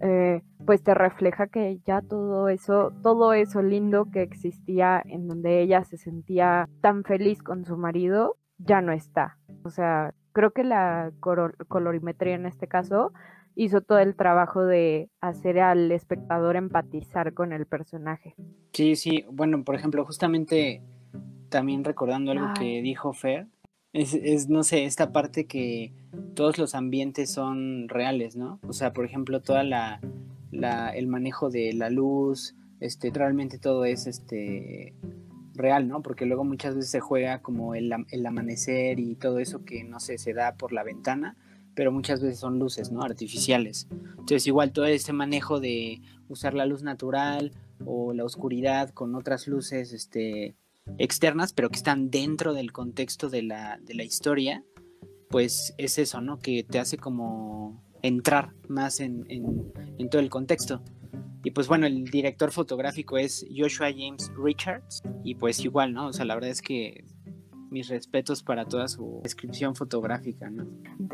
eh, 0.00 0.42
pues 0.64 0.82
te 0.82 0.94
refleja 0.94 1.48
que 1.48 1.78
ya 1.84 2.00
todo 2.00 2.48
eso, 2.48 2.92
todo 3.02 3.32
eso 3.34 3.62
lindo 3.62 4.10
que 4.10 4.22
existía 4.22 5.02
en 5.04 5.28
donde 5.28 5.60
ella 5.60 5.84
se 5.84 5.96
sentía 5.96 6.68
tan 6.80 7.04
feliz 7.04 7.42
con 7.42 7.64
su 7.64 7.76
marido, 7.76 8.36
ya 8.58 8.80
no 8.80 8.92
está. 8.92 9.38
O 9.62 9.70
sea, 9.70 10.14
creo 10.32 10.52
que 10.52 10.64
la 10.64 11.12
colorimetría 11.20 12.34
en 12.34 12.46
este 12.46 12.66
caso 12.66 13.12
hizo 13.54 13.80
todo 13.80 13.98
el 13.98 14.16
trabajo 14.16 14.64
de 14.64 15.10
hacer 15.20 15.60
al 15.60 15.90
espectador 15.92 16.56
empatizar 16.56 17.34
con 17.34 17.52
el 17.52 17.66
personaje. 17.66 18.34
Sí, 18.72 18.96
sí, 18.96 19.24
bueno, 19.30 19.64
por 19.64 19.74
ejemplo, 19.74 20.04
justamente 20.04 20.82
también 21.50 21.84
recordando 21.84 22.30
algo 22.32 22.46
que 22.58 22.80
dijo 22.80 23.12
Fer, 23.12 23.46
es, 23.92 24.48
no 24.48 24.62
sé, 24.62 24.84
esta 24.84 25.12
parte 25.12 25.46
que 25.46 25.92
todos 26.34 26.58
los 26.58 26.74
ambientes 26.74 27.30
son 27.30 27.88
reales, 27.88 28.36
¿no? 28.36 28.60
O 28.66 28.72
sea, 28.72 28.92
por 28.92 29.04
ejemplo, 29.04 29.42
toda 29.42 29.64
la, 29.64 30.00
el 30.94 31.06
manejo 31.06 31.50
de 31.50 31.72
la 31.72 31.90
luz, 31.90 32.54
este, 32.78 33.10
realmente 33.10 33.58
todo 33.58 33.84
es 33.84 34.06
este 34.06 34.94
real, 35.54 35.88
¿no? 35.88 36.02
Porque 36.02 36.24
luego 36.24 36.44
muchas 36.44 36.76
veces 36.76 36.90
se 36.90 37.00
juega 37.00 37.42
como 37.42 37.74
el, 37.74 37.92
el 38.10 38.26
amanecer 38.26 39.00
y 39.00 39.16
todo 39.16 39.38
eso 39.40 39.64
que 39.64 39.84
no 39.84 40.00
sé, 40.00 40.18
se 40.18 40.32
da 40.32 40.54
por 40.54 40.72
la 40.72 40.84
ventana, 40.84 41.36
pero 41.74 41.92
muchas 41.92 42.22
veces 42.22 42.38
son 42.38 42.58
luces, 42.58 42.92
¿no? 42.92 43.02
Artificiales. 43.02 43.88
Entonces 44.12 44.46
igual 44.46 44.72
todo 44.72 44.86
este 44.86 45.12
manejo 45.12 45.60
de 45.60 46.00
usar 46.28 46.54
la 46.54 46.66
luz 46.66 46.82
natural 46.82 47.52
o 47.84 48.12
la 48.12 48.24
oscuridad 48.24 48.90
con 48.90 49.14
otras 49.14 49.48
luces 49.48 49.92
este, 49.92 50.54
externas, 50.98 51.52
pero 51.52 51.70
que 51.70 51.76
están 51.76 52.10
dentro 52.10 52.54
del 52.54 52.72
contexto 52.72 53.28
de 53.28 53.42
la, 53.42 53.78
de 53.82 53.94
la 53.94 54.04
historia, 54.04 54.64
pues 55.28 55.74
es 55.78 55.98
eso, 55.98 56.20
¿no? 56.20 56.38
Que 56.38 56.64
te 56.64 56.78
hace 56.78 56.96
como 56.96 57.82
entrar 58.02 58.52
más 58.68 59.00
en, 59.00 59.24
en, 59.28 60.10
todo 60.10 60.20
el 60.20 60.30
contexto. 60.30 60.82
Y 61.44 61.52
pues 61.52 61.68
bueno, 61.68 61.86
el 61.86 62.04
director 62.04 62.50
fotográfico 62.50 63.16
es 63.16 63.46
Joshua 63.54 63.88
James 63.96 64.30
Richards. 64.36 65.02
Y 65.24 65.36
pues 65.36 65.64
igual, 65.64 65.92
¿no? 65.92 66.08
O 66.08 66.12
sea, 66.12 66.24
la 66.24 66.34
verdad 66.34 66.50
es 66.50 66.60
que 66.60 67.04
mis 67.70 67.88
respetos 67.88 68.42
para 68.42 68.64
toda 68.64 68.88
su 68.88 69.20
descripción 69.22 69.74
fotográfica, 69.74 70.50
¿no? 70.50 70.66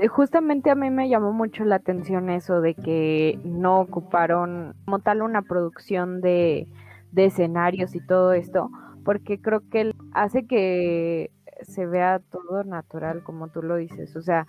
Justamente 0.08 0.70
a 0.70 0.74
mí 0.74 0.90
me 0.90 1.08
llamó 1.08 1.32
mucho 1.32 1.64
la 1.64 1.76
atención 1.76 2.30
eso 2.30 2.60
de 2.60 2.74
que 2.74 3.38
no 3.44 3.80
ocuparon 3.80 4.74
como 4.84 4.98
tal 5.00 5.22
una 5.22 5.42
producción 5.42 6.20
de, 6.20 6.66
escenarios 7.14 7.94
y 7.94 8.00
todo 8.00 8.32
esto, 8.32 8.70
porque 9.06 9.40
creo 9.40 9.62
que 9.70 9.92
hace 10.12 10.48
que 10.48 11.30
se 11.62 11.86
vea 11.86 12.18
todo 12.18 12.64
natural 12.64 13.22
como 13.22 13.46
tú 13.48 13.62
lo 13.62 13.76
dices, 13.76 14.16
o 14.16 14.20
sea, 14.20 14.48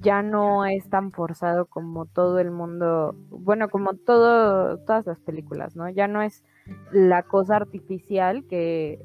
ya 0.00 0.20
no 0.20 0.66
es 0.66 0.90
tan 0.90 1.12
forzado 1.12 1.66
como 1.66 2.04
todo 2.04 2.40
el 2.40 2.50
mundo, 2.50 3.14
bueno, 3.30 3.68
como 3.68 3.94
todo, 3.94 4.78
todas 4.78 5.06
las 5.06 5.20
películas, 5.20 5.76
¿no? 5.76 5.88
Ya 5.88 6.08
no 6.08 6.22
es 6.22 6.44
la 6.90 7.22
cosa 7.22 7.54
artificial 7.54 8.44
que 8.48 9.00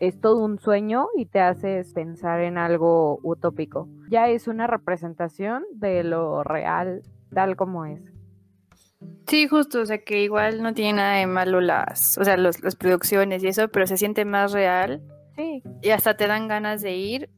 es 0.00 0.18
todo 0.18 0.42
un 0.42 0.58
sueño 0.58 1.08
y 1.14 1.26
te 1.26 1.40
haces 1.40 1.92
pensar 1.92 2.40
en 2.40 2.56
algo 2.56 3.20
utópico. 3.22 3.86
Ya 4.08 4.30
es 4.30 4.48
una 4.48 4.66
representación 4.66 5.64
de 5.74 6.04
lo 6.04 6.42
real 6.42 7.02
tal 7.34 7.54
como 7.54 7.84
es. 7.84 8.15
Sí, 9.26 9.48
justo, 9.48 9.80
o 9.80 9.86
sea 9.86 9.98
que 9.98 10.22
igual 10.22 10.62
no 10.62 10.72
tiene 10.72 10.94
nada 10.94 11.16
de 11.16 11.26
malo 11.26 11.60
las, 11.60 12.16
o 12.16 12.24
sea, 12.24 12.36
las 12.36 12.58
producciones 12.76 13.42
y 13.42 13.48
eso, 13.48 13.68
pero 13.68 13.86
se 13.86 13.96
siente 13.96 14.24
más 14.24 14.52
real. 14.52 15.02
Sí. 15.34 15.62
Y 15.82 15.90
hasta 15.90 16.16
te 16.16 16.26
dan 16.26 16.48
ganas 16.48 16.80
de 16.80 16.96
ir 16.96 17.30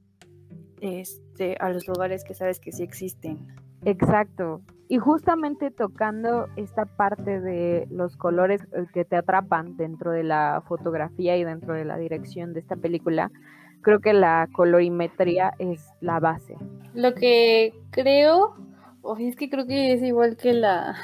este, 0.81 1.57
a 1.61 1.71
los 1.71 1.89
lugares 1.89 2.25
que 2.25 2.35
sabes 2.35 2.61
que 2.61 2.73
sí 2.73 2.83
existen. 2.83 3.47
Exacto. 3.85 4.61
Y 4.89 4.99
justamente 4.99 5.71
tocando 5.71 6.49
esta 6.57 6.85
parte 6.85 7.41
de 7.41 7.87
los 7.91 8.17
colores 8.17 8.63
eh, 8.73 8.87
que 8.93 9.05
te 9.05 9.17
atrapan 9.17 9.77
dentro 9.77 10.11
de 10.13 10.25
la 10.25 10.63
fotografía 10.67 11.37
y 11.37 11.45
dentro 11.45 11.75
de 11.75 11.85
la 11.85 11.97
dirección 11.97 12.53
de 12.55 12.61
esta 12.61 12.77
película, 12.77 13.31
creo 13.83 14.01
que 14.01 14.13
la 14.13 14.49
colorimetría 14.53 15.53
es 15.59 15.87
la 16.01 16.21
base. 16.21 16.57
Lo 16.95 17.15
que 17.15 17.75
creo, 17.91 18.57
es 19.19 19.37
que 19.37 19.51
creo 19.51 19.67
que 19.67 19.93
es 19.93 20.03
igual 20.03 20.37
que 20.37 20.55
la, 20.55 20.97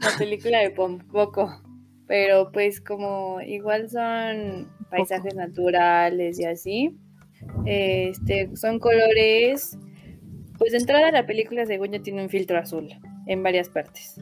la 0.00 0.18
película 0.18 0.60
de 0.60 0.70
Poco, 0.70 1.62
pero 2.06 2.50
pues 2.52 2.80
como 2.80 3.40
igual 3.40 3.88
son 3.90 4.68
paisajes 4.90 5.34
naturales 5.34 6.38
y 6.38 6.44
así, 6.44 6.98
este, 7.64 8.56
son 8.56 8.78
colores 8.78 9.78
pues 10.58 10.72
de 10.72 10.78
entrada 10.78 11.12
la 11.12 11.24
película 11.24 11.64
según 11.66 11.92
yo 11.92 12.02
tiene 12.02 12.22
un 12.22 12.28
filtro 12.28 12.58
azul 12.58 12.88
en 13.26 13.42
varias 13.42 13.68
partes. 13.68 14.20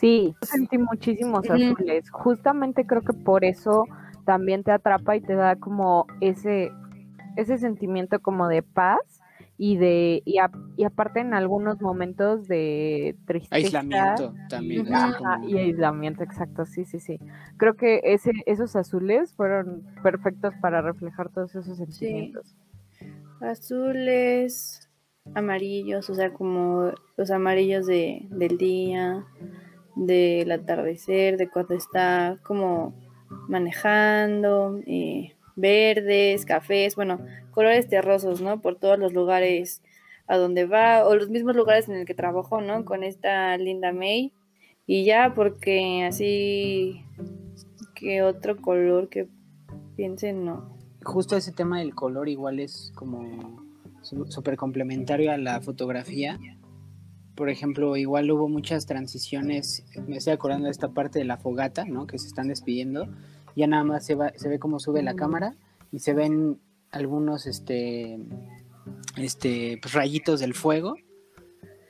Sí, 0.00 0.34
sentí 0.42 0.78
muchísimos 0.78 1.48
azules. 1.48 2.10
Justamente 2.10 2.86
creo 2.86 3.02
que 3.02 3.12
por 3.12 3.44
eso 3.44 3.84
también 4.24 4.64
te 4.64 4.72
atrapa 4.72 5.16
y 5.16 5.20
te 5.20 5.34
da 5.34 5.56
como 5.56 6.06
ese, 6.20 6.72
ese 7.36 7.58
sentimiento 7.58 8.20
como 8.20 8.48
de 8.48 8.62
paz 8.62 9.13
y 9.56 9.76
de 9.76 10.22
y, 10.24 10.38
aparte 10.84 11.20
en 11.20 11.32
algunos 11.32 11.80
momentos 11.80 12.48
de 12.48 13.16
tristeza. 13.26 13.54
Aislamiento 13.54 14.34
también 14.48 14.86
y 15.46 15.58
aislamiento 15.58 16.24
exacto 16.24 16.64
sí 16.64 16.84
sí 16.84 16.98
sí. 16.98 17.18
Creo 17.56 17.74
que 17.74 18.00
ese 18.02 18.32
esos 18.46 18.74
azules 18.74 19.32
fueron 19.34 19.84
perfectos 20.02 20.54
para 20.60 20.82
reflejar 20.82 21.30
todos 21.30 21.54
esos 21.54 21.76
sentimientos. 21.76 22.56
Azules 23.40 24.90
amarillos, 25.34 26.10
o 26.10 26.14
sea, 26.14 26.32
como 26.32 26.92
los 27.16 27.30
amarillos 27.30 27.86
de, 27.86 28.26
del 28.30 28.58
día, 28.58 29.24
del 29.96 30.50
atardecer, 30.50 31.36
de 31.36 31.48
cuando 31.48 31.74
está 31.74 32.38
como 32.42 32.94
manejando, 33.48 34.80
eh, 34.86 35.34
verdes, 35.56 36.44
cafés, 36.44 36.96
bueno, 36.96 37.20
colores 37.50 37.88
terrosos, 37.88 38.40
¿no? 38.40 38.60
Por 38.60 38.76
todos 38.76 38.98
los 38.98 39.12
lugares 39.12 39.82
a 40.26 40.36
donde 40.36 40.64
va, 40.66 41.06
o 41.06 41.14
los 41.14 41.28
mismos 41.28 41.54
lugares 41.54 41.88
en 41.88 41.96
el 41.96 42.06
que 42.06 42.14
trabajó, 42.14 42.60
¿no? 42.60 42.84
Con 42.84 43.04
esta 43.04 43.56
Linda 43.56 43.92
May. 43.92 44.32
Y 44.86 45.04
ya, 45.04 45.32
porque 45.34 46.04
así 46.04 47.04
que 47.94 48.22
otro 48.22 48.56
color 48.56 49.08
que 49.08 49.28
piensen, 49.96 50.44
no. 50.44 50.76
Justo 51.02 51.36
ese 51.36 51.52
tema 51.52 51.80
del 51.80 51.94
color 51.94 52.28
igual 52.28 52.60
es 52.60 52.92
como 52.94 53.62
súper 54.02 54.56
complementario 54.56 55.30
a 55.32 55.38
la 55.38 55.60
fotografía. 55.60 56.38
Por 57.34 57.48
ejemplo, 57.48 57.96
igual 57.96 58.30
hubo 58.30 58.48
muchas 58.48 58.86
transiciones, 58.86 59.84
me 60.06 60.16
estoy 60.16 60.34
acordando 60.34 60.66
de 60.66 60.70
esta 60.70 60.90
parte 60.90 61.18
de 61.18 61.24
la 61.24 61.36
fogata, 61.36 61.84
¿no? 61.84 62.06
Que 62.06 62.18
se 62.18 62.28
están 62.28 62.48
despidiendo. 62.48 63.08
Ya 63.56 63.66
nada 63.66 63.84
más 63.84 64.04
se, 64.04 64.14
va, 64.14 64.32
se 64.36 64.48
ve 64.48 64.58
cómo 64.58 64.78
sube 64.78 65.02
la 65.02 65.14
cámara 65.14 65.56
y 65.92 66.00
se 66.00 66.14
ven 66.14 66.60
algunos 66.90 67.46
este, 67.46 68.18
este, 69.16 69.78
pues, 69.80 69.94
rayitos 69.94 70.40
del 70.40 70.54
fuego 70.54 70.94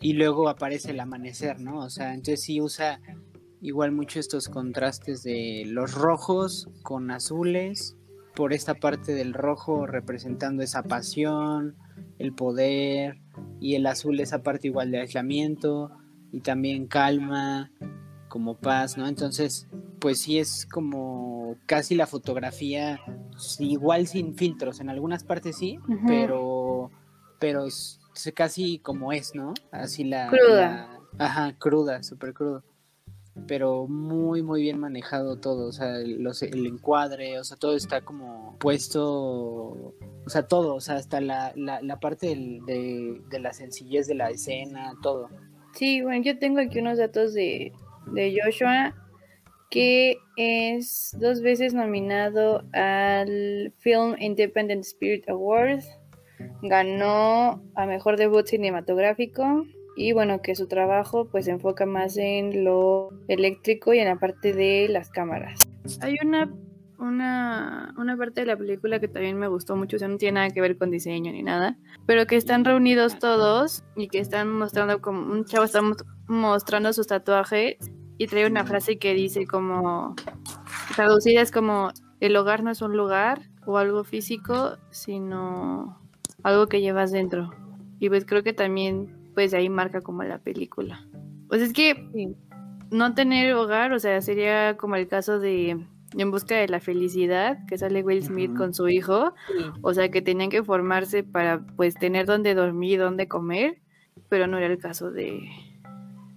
y 0.01 0.15
luego 0.15 0.49
aparece 0.49 0.91
el 0.91 1.01
amanecer, 1.01 1.61
¿no? 1.61 1.79
O 1.79 1.91
sea, 1.91 2.15
entonces 2.15 2.43
sí 2.43 2.61
usa 2.61 3.01
igual 3.61 3.93
mucho 3.93 4.21
estos 4.21 4.49
contrastes 4.49 5.23
de 5.23 5.65
los 5.67 5.95
rojos 5.95 6.69
con 6.83 7.11
azules, 7.11 7.97
por 8.35 8.53
esta 8.53 8.75
parte 8.75 9.15
del 9.15 9.33
rojo 9.33 9.87
representando 9.87 10.63
esa 10.63 10.83
pasión, 10.83 11.77
el 12.19 12.35
poder, 12.35 13.21
y 13.61 13.77
el 13.77 13.87
azul 13.87 14.21
esa 14.21 14.43
parte 14.43 14.69
igual 14.69 14.91
de 14.91 15.01
aislamiento 15.01 15.91
y 16.33 16.41
también 16.41 16.87
calma, 16.87 17.71
como 18.35 18.57
paz, 18.57 18.99
¿no? 18.99 19.07
Entonces, 19.07 19.69
pues 20.01 20.23
sí 20.23 20.41
es 20.41 20.67
como 20.67 21.55
casi 21.67 21.95
la 21.95 22.09
fotografía, 22.09 22.99
igual 23.61 24.09
sin 24.09 24.35
filtros, 24.35 24.81
en 24.81 24.91
algunas 24.91 25.23
partes 25.23 25.57
sí, 25.57 25.79
pero, 26.05 26.91
pero 27.39 27.65
es, 27.65 28.01
casi 28.35 28.81
como 28.81 29.13
es, 29.13 29.37
¿no? 29.37 29.55
Así 29.71 30.03
la... 30.03 30.27
Cruda. 30.27 30.99
ajá, 31.17 31.57
cruda, 31.57 32.03
súper 32.03 32.35
crudo 32.35 32.65
pero 33.47 33.89
muy 33.89 34.43
muy 34.43 34.63
bien 34.63 34.79
manejado 34.79 35.41
todo, 35.41 35.69
o 35.69 35.73
sea, 35.73 35.99
los, 35.99 36.43
el 36.43 36.67
encuadre, 36.67 37.39
o 37.39 37.45
sea, 37.45 37.57
todo 37.57 37.75
está 37.75 38.01
como 38.01 38.57
puesto, 38.59 39.05
o 39.05 39.95
sea, 40.27 40.47
todo, 40.47 40.75
o 40.75 40.81
sea, 40.81 40.97
hasta 40.97 41.21
la, 41.21 41.53
la, 41.57 42.01
parte 42.01 42.29
de, 42.29 43.21
de, 43.29 43.39
la 43.41 43.53
sencillez 43.53 44.07
de 44.07 44.15
la 44.15 44.31
escena, 44.31 44.93
todo. 45.03 45.31
Sí, 45.73 46.01
bueno, 46.03 46.23
yo 46.23 46.39
tengo 46.39 46.61
aquí 46.61 46.79
unos 46.79 46.99
datos 46.99 47.35
de, 47.35 47.73
de 48.13 48.39
Joshua, 48.43 48.95
que 49.71 50.19
es 50.37 51.17
dos 51.21 51.43
veces 51.43 51.75
nominado 51.75 52.65
al 52.73 53.73
Film 53.79 54.17
Independent 54.19 54.85
Spirit 54.85 55.29
Award, 55.29 55.81
ganó 56.63 57.63
a 57.75 57.87
Mejor 57.87 58.17
Debut 58.17 58.47
Cinematográfico, 58.47 59.65
y 59.97 60.13
bueno, 60.13 60.43
que 60.43 60.55
su 60.55 60.67
trabajo 60.67 61.29
pues 61.31 61.45
se 61.45 61.53
enfoca 61.53 61.87
más 61.87 62.17
en 62.17 62.65
lo 62.65 63.11
eléctrico 63.29 63.95
y 63.95 64.01
en 64.01 64.09
la 64.09 64.17
parte 64.17 64.53
de 64.53 64.89
las 64.89 65.11
cámaras. 65.11 65.59
Hay 66.01 66.17
una, 66.25 66.53
una, 66.99 67.95
una 67.97 68.17
parte 68.17 68.41
de 68.41 68.47
la 68.47 68.57
película 68.57 68.99
que 68.99 69.09
también 69.09 69.39
me 69.39 69.49
gustó 69.49 69.77
mucho, 69.77 69.97
o 69.97 69.99
sea, 69.99 70.09
no 70.09 70.17
tiene 70.17 70.37
nada 70.37 70.51
que 70.51 70.61
ver 70.61 70.77
con 70.77 70.91
diseño 70.91 71.31
ni 71.33 71.43
nada, 71.43 71.77
pero 72.07 72.27
que 72.27 72.37
están 72.37 72.65
reunidos 72.65 73.19
todos 73.19 73.85
y 73.97 74.09
que 74.09 74.19
están 74.19 74.53
mostrando 74.53 75.01
como 75.01 75.33
un 75.33 75.45
chavo 75.45 75.65
está 75.65 75.81
mostrando 76.27 76.93
sus 76.93 77.07
tatuajes 77.07 77.77
y 78.19 78.27
trae 78.27 78.47
una 78.47 78.65
frase 78.65 78.99
que 78.99 79.15
dice 79.15 79.47
como, 79.47 80.15
traducida 80.95 81.41
es 81.41 81.51
como, 81.51 81.91
el 82.21 82.37
hogar 82.37 82.63
no 82.63 82.71
es 82.71 82.81
un 82.83 82.97
lugar 82.97 83.43
o 83.67 83.79
algo 83.79 84.05
físico, 84.05 84.77
sino 84.91 85.99
algo 86.43 86.69
que 86.69 86.81
llevas 86.81 87.11
dentro. 87.13 87.51
Y 87.99 88.09
pues 88.09 88.25
creo 88.25 88.43
que 88.43 88.53
también 88.53 89.33
pues 89.35 89.53
ahí 89.53 89.69
marca 89.69 90.01
como 90.01 90.23
la 90.23 90.39
película. 90.39 91.07
Pues 91.49 91.61
es 91.61 91.73
que 91.73 92.09
no 92.91 93.15
tener 93.15 93.55
hogar, 93.55 93.93
o 93.93 93.99
sea, 93.99 94.21
sería 94.21 94.77
como 94.77 94.97
el 94.97 95.09
caso 95.09 95.41
de 95.41 95.87
En 96.17 96.31
busca 96.31 96.55
de 96.57 96.69
la 96.69 96.81
felicidad, 96.81 97.59
que 97.67 97.77
sale 97.77 98.05
Will 98.05 98.23
Smith 98.23 98.55
con 98.57 98.73
su 98.73 98.89
hijo, 98.89 99.35
o 99.83 99.95
sea, 99.95 100.11
que 100.11 100.23
tenían 100.23 100.51
que 100.51 100.63
formarse 100.63 101.25
para 101.25 101.67
pues 101.77 101.95
tener 101.95 102.27
donde 102.27 102.55
dormir, 102.55 103.01
donde 103.01 103.27
comer, 103.27 103.83
pero 104.29 104.47
no 104.47 104.59
era 104.59 104.69
el 104.69 104.79
caso 104.79 105.11
de, 105.11 105.49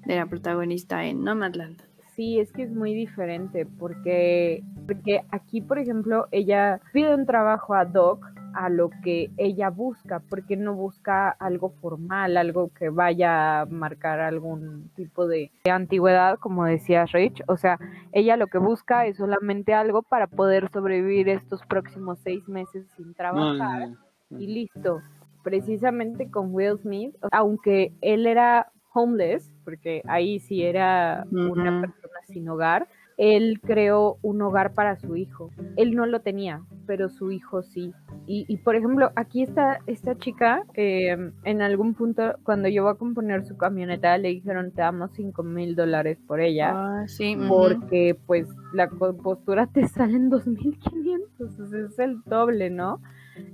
de 0.07 0.15
la 0.15 0.25
protagonista 0.25 1.05
en 1.05 1.23
Nomadland. 1.23 1.81
Sí, 2.15 2.39
es 2.39 2.51
que 2.51 2.63
es 2.63 2.71
muy 2.71 2.95
diferente 2.95 3.67
porque, 3.67 4.63
porque 4.87 5.21
aquí, 5.29 5.61
por 5.61 5.77
ejemplo, 5.77 6.27
ella 6.31 6.81
pide 6.91 7.13
un 7.13 7.27
trabajo 7.27 7.75
a 7.75 7.85
Doc 7.85 8.25
a 8.55 8.69
lo 8.69 8.89
que 9.03 9.29
ella 9.37 9.69
busca, 9.69 10.19
porque 10.27 10.57
no 10.57 10.73
busca 10.73 11.29
algo 11.29 11.69
formal, 11.79 12.37
algo 12.37 12.71
que 12.73 12.89
vaya 12.89 13.61
a 13.61 13.65
marcar 13.67 14.19
algún 14.19 14.89
tipo 14.95 15.27
de, 15.27 15.51
antigüedad, 15.69 16.39
como 16.39 16.65
decía 16.65 17.05
Rich. 17.05 17.43
O 17.47 17.57
sea, 17.57 17.77
ella 18.13 18.35
lo 18.35 18.47
que 18.47 18.57
busca 18.57 19.05
es 19.05 19.17
solamente 19.17 19.75
algo 19.75 20.01
para 20.01 20.25
poder 20.25 20.71
sobrevivir 20.71 21.29
estos 21.29 21.63
próximos 21.67 22.17
seis 22.23 22.47
meses 22.47 22.87
sin 22.95 23.13
trabajar 23.13 23.89
y 24.31 24.47
listo. 24.47 25.01
Precisamente 25.43 26.31
con 26.31 26.51
Will 26.51 26.79
Smith, 26.79 27.15
aunque 27.31 27.93
él 28.01 28.25
era 28.25 28.71
homeless, 28.97 29.51
porque 29.63 30.01
ahí 30.07 30.39
sí 30.39 30.63
era 30.63 31.25
una 31.31 31.81
persona 31.81 32.19
sin 32.27 32.49
hogar, 32.49 32.87
él 33.17 33.59
creó 33.61 34.17
un 34.21 34.41
hogar 34.43 34.73
para 34.73 34.95
su 34.95 35.15
hijo. 35.15 35.49
Él 35.75 35.95
no 35.95 36.05
lo 36.05 36.21
tenía, 36.21 36.61
pero 36.85 37.09
su 37.09 37.31
hijo 37.31 37.63
sí. 37.63 37.91
Y, 38.27 38.57
por 38.57 38.75
ejemplo, 38.75 39.11
aquí 39.15 39.41
está 39.41 39.79
esta 39.87 40.15
chica, 40.15 40.63
em, 40.73 41.31
en 41.43 41.61
algún 41.61 41.93
punto, 41.93 42.35
cuando 42.43 42.67
yo 42.67 42.83
voy 42.83 42.91
a 42.91 42.95
componer 42.95 43.45
su 43.45 43.57
camioneta, 43.57 44.17
le 44.17 44.29
dijeron, 44.29 44.71
te 44.71 44.81
damos 44.81 45.11
5 45.13 45.43
mil 45.43 45.75
dólares 45.75 46.19
por 46.27 46.41
ella. 46.41 46.73
Ah, 46.75 47.07
sí. 47.07 47.37
Porque 47.47 48.17
pues 48.27 48.47
la 48.73 48.89
compostura 48.89 49.67
te 49.67 49.81
sale 49.87 50.17
en 50.17 50.29
2.500, 50.29 51.89
es 51.89 51.99
el 51.99 52.21
doble, 52.25 52.69
¿no? 52.69 53.01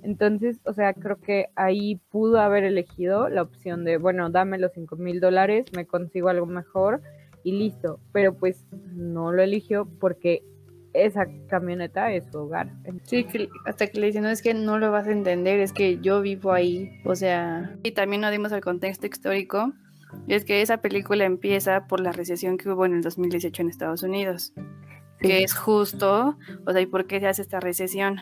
Entonces, 0.04 0.60
o 0.66 0.74
sea, 0.74 0.94
creo 0.94 1.20
que 1.20 1.48
ahí 1.56 2.00
pudo 2.10 2.40
haber 2.40 2.64
elegido 2.64 3.30
la 3.30 3.42
opción 3.42 3.84
de, 3.84 3.98
bueno, 3.98 4.30
dame 4.30 4.58
los 4.58 4.72
5 4.74 4.96
mil 4.96 5.20
dólares, 5.20 5.66
me 5.76 5.86
consigo 5.86 6.30
algo 6.30 6.46
mejor 6.46 7.02
y 7.44 7.54
listo. 7.54 8.00
Pero 8.12 8.34
pues 8.34 8.66
no 8.72 9.32
lo 9.32 9.42
eligió 9.42 9.88
porque 10.00 10.44
esa 10.94 11.26
camioneta 11.48 12.12
es 12.12 12.26
su 12.32 12.40
hogar. 12.40 12.72
Sí, 13.04 13.26
hasta 13.66 13.88
que 13.88 14.00
le 14.00 14.08
dicen, 14.08 14.24
no 14.24 14.30
es 14.30 14.42
que 14.42 14.54
no 14.54 14.78
lo 14.78 14.92
vas 14.92 15.08
a 15.08 15.12
entender, 15.12 15.60
es 15.60 15.74
que 15.74 16.00
yo 16.00 16.22
vivo 16.22 16.52
ahí. 16.52 17.02
O 17.06 17.16
sea, 17.16 17.76
y 17.84 17.92
también 17.92 18.22
no 18.22 18.32
dimos 18.32 18.52
el 18.52 18.62
contexto 18.62 19.08
histórico. 19.08 19.74
es 20.28 20.46
que 20.46 20.62
esa 20.62 20.78
película 20.78 21.26
empieza 21.26 21.88
por 21.88 22.00
la 22.00 22.12
recesión 22.12 22.58
que 22.58 22.70
hubo 22.70 22.86
en 22.86 22.94
el 22.94 23.02
2018 23.02 23.62
en 23.62 23.70
Estados 23.70 24.04
Unidos. 24.04 24.54
Que 25.20 25.44
es 25.44 25.56
justo, 25.56 26.38
o 26.66 26.72
sea, 26.72 26.82
¿y 26.82 26.86
por 26.86 27.08
qué 27.08 27.20
se 27.20 27.28
hace 27.28 27.42
esta 27.42 27.60
recesión? 27.60 28.18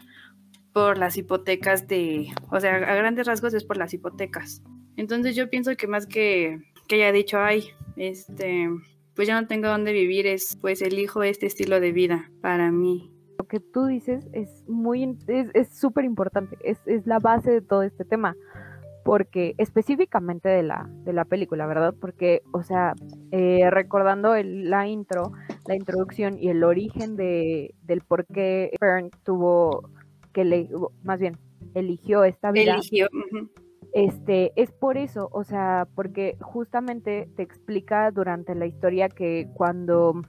Por 0.74 0.98
las 0.98 1.18
hipotecas 1.18 1.88
de, 1.88 2.28
o 2.50 2.60
sea, 2.60 2.76
a 2.76 2.96
grandes 2.96 3.28
rasgos 3.28 3.54
es 3.54 3.64
por 3.64 3.78
las 3.78 3.94
hipotecas. 3.94 4.62
Entonces 4.96 5.36
yo 5.36 5.50
pienso 5.50 5.76
que 5.76 5.88
más 5.88 6.08
que 6.08 6.60
que 6.92 6.96
haya 6.96 7.14
dicho, 7.14 7.40
ay, 7.40 7.70
este, 7.96 8.70
pues 9.16 9.26
ya 9.26 9.40
no 9.40 9.48
tengo 9.48 9.70
dónde 9.70 9.94
vivir, 9.94 10.28
es 10.28 10.58
pues 10.60 10.82
elijo 10.82 11.24
este 11.24 11.46
estilo 11.46 11.80
de 11.80 11.94
vida 11.94 12.30
para 12.42 12.70
mí. 12.70 13.10
Lo 13.40 13.48
que 13.48 13.62
tú 13.62 13.86
dices 13.86 14.28
es 14.34 14.66
muy, 14.68 15.18
es 15.28 15.80
súper 15.80 16.04
importante, 16.04 16.58
es, 16.66 16.80
es, 16.86 17.08
la 17.08 17.20
base 17.20 17.50
de 17.50 17.62
todo 17.62 17.84
este 17.84 18.04
tema, 18.04 18.36
porque 19.06 19.56
específicamente 19.58 20.50
de 20.50 20.64
la, 20.64 20.90
de 21.06 21.14
la 21.14 21.24
película, 21.24 21.66
¿verdad? 21.66 21.96
Porque, 21.98 22.42
o 22.52 22.62
sea, 22.62 22.94
eh, 23.32 23.70
recordando 23.72 24.36
el, 24.36 24.70
la 24.70 24.86
intro, 24.86 25.32
la 25.68 25.76
introducción 25.76 26.38
y 26.38 26.50
el 26.50 26.62
origen 26.66 27.16
de, 27.16 27.74
del 27.84 28.02
por 28.02 28.26
qué 28.26 28.72
Fern 28.82 29.10
tuvo 29.24 29.90
que, 30.32 30.46
le, 30.46 30.70
más 31.04 31.20
bien, 31.20 31.38
eligió 31.74 32.24
esta 32.24 32.52
vida. 32.52 32.76
Eligió. 32.76 33.08
Este, 33.94 34.54
es 34.56 34.72
por 34.72 34.98
eso, 34.98 35.30
o 35.34 35.44
sea, 35.44 35.88
porque 35.96 36.38
justamente 36.40 37.30
te 37.36 37.44
explica 37.44 38.10
durante 38.12 38.56
la 38.56 38.66
historia 38.66 39.10
que 39.10 39.50
cuando 39.54 40.22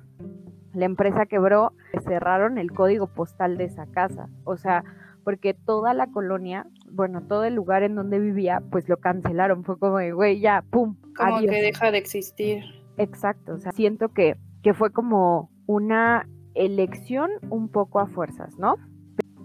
la 0.74 0.84
empresa 0.84 1.26
quebró, 1.26 1.72
cerraron 2.04 2.58
el 2.58 2.72
código 2.72 3.06
postal 3.06 3.56
de 3.56 3.64
esa 3.64 3.86
casa, 3.86 4.28
o 4.44 4.56
sea, 4.56 4.82
porque 5.22 5.54
toda 5.54 5.94
la 5.94 6.08
colonia, 6.08 6.66
bueno, 6.90 7.22
todo 7.22 7.44
el 7.44 7.54
lugar 7.54 7.84
en 7.84 7.94
donde 7.94 8.18
vivía, 8.18 8.62
pues 8.72 8.88
lo 8.88 8.96
cancelaron, 8.96 9.62
fue 9.62 9.78
como, 9.78 9.98
güey, 10.14 10.40
ya, 10.40 10.64
pum. 10.70 10.96
Como 11.16 11.40
que 11.40 11.62
deja 11.62 11.92
de 11.92 11.98
existir. 11.98 12.64
Exacto, 12.96 13.54
o 13.54 13.58
sea, 13.60 13.70
siento 13.72 14.08
que, 14.08 14.36
que 14.64 14.74
fue 14.74 14.90
como 14.90 15.50
una 15.66 16.28
elección 16.54 17.30
un 17.48 17.68
poco 17.68 18.00
a 18.00 18.06
fuerzas, 18.06 18.58
¿no? 18.58 18.74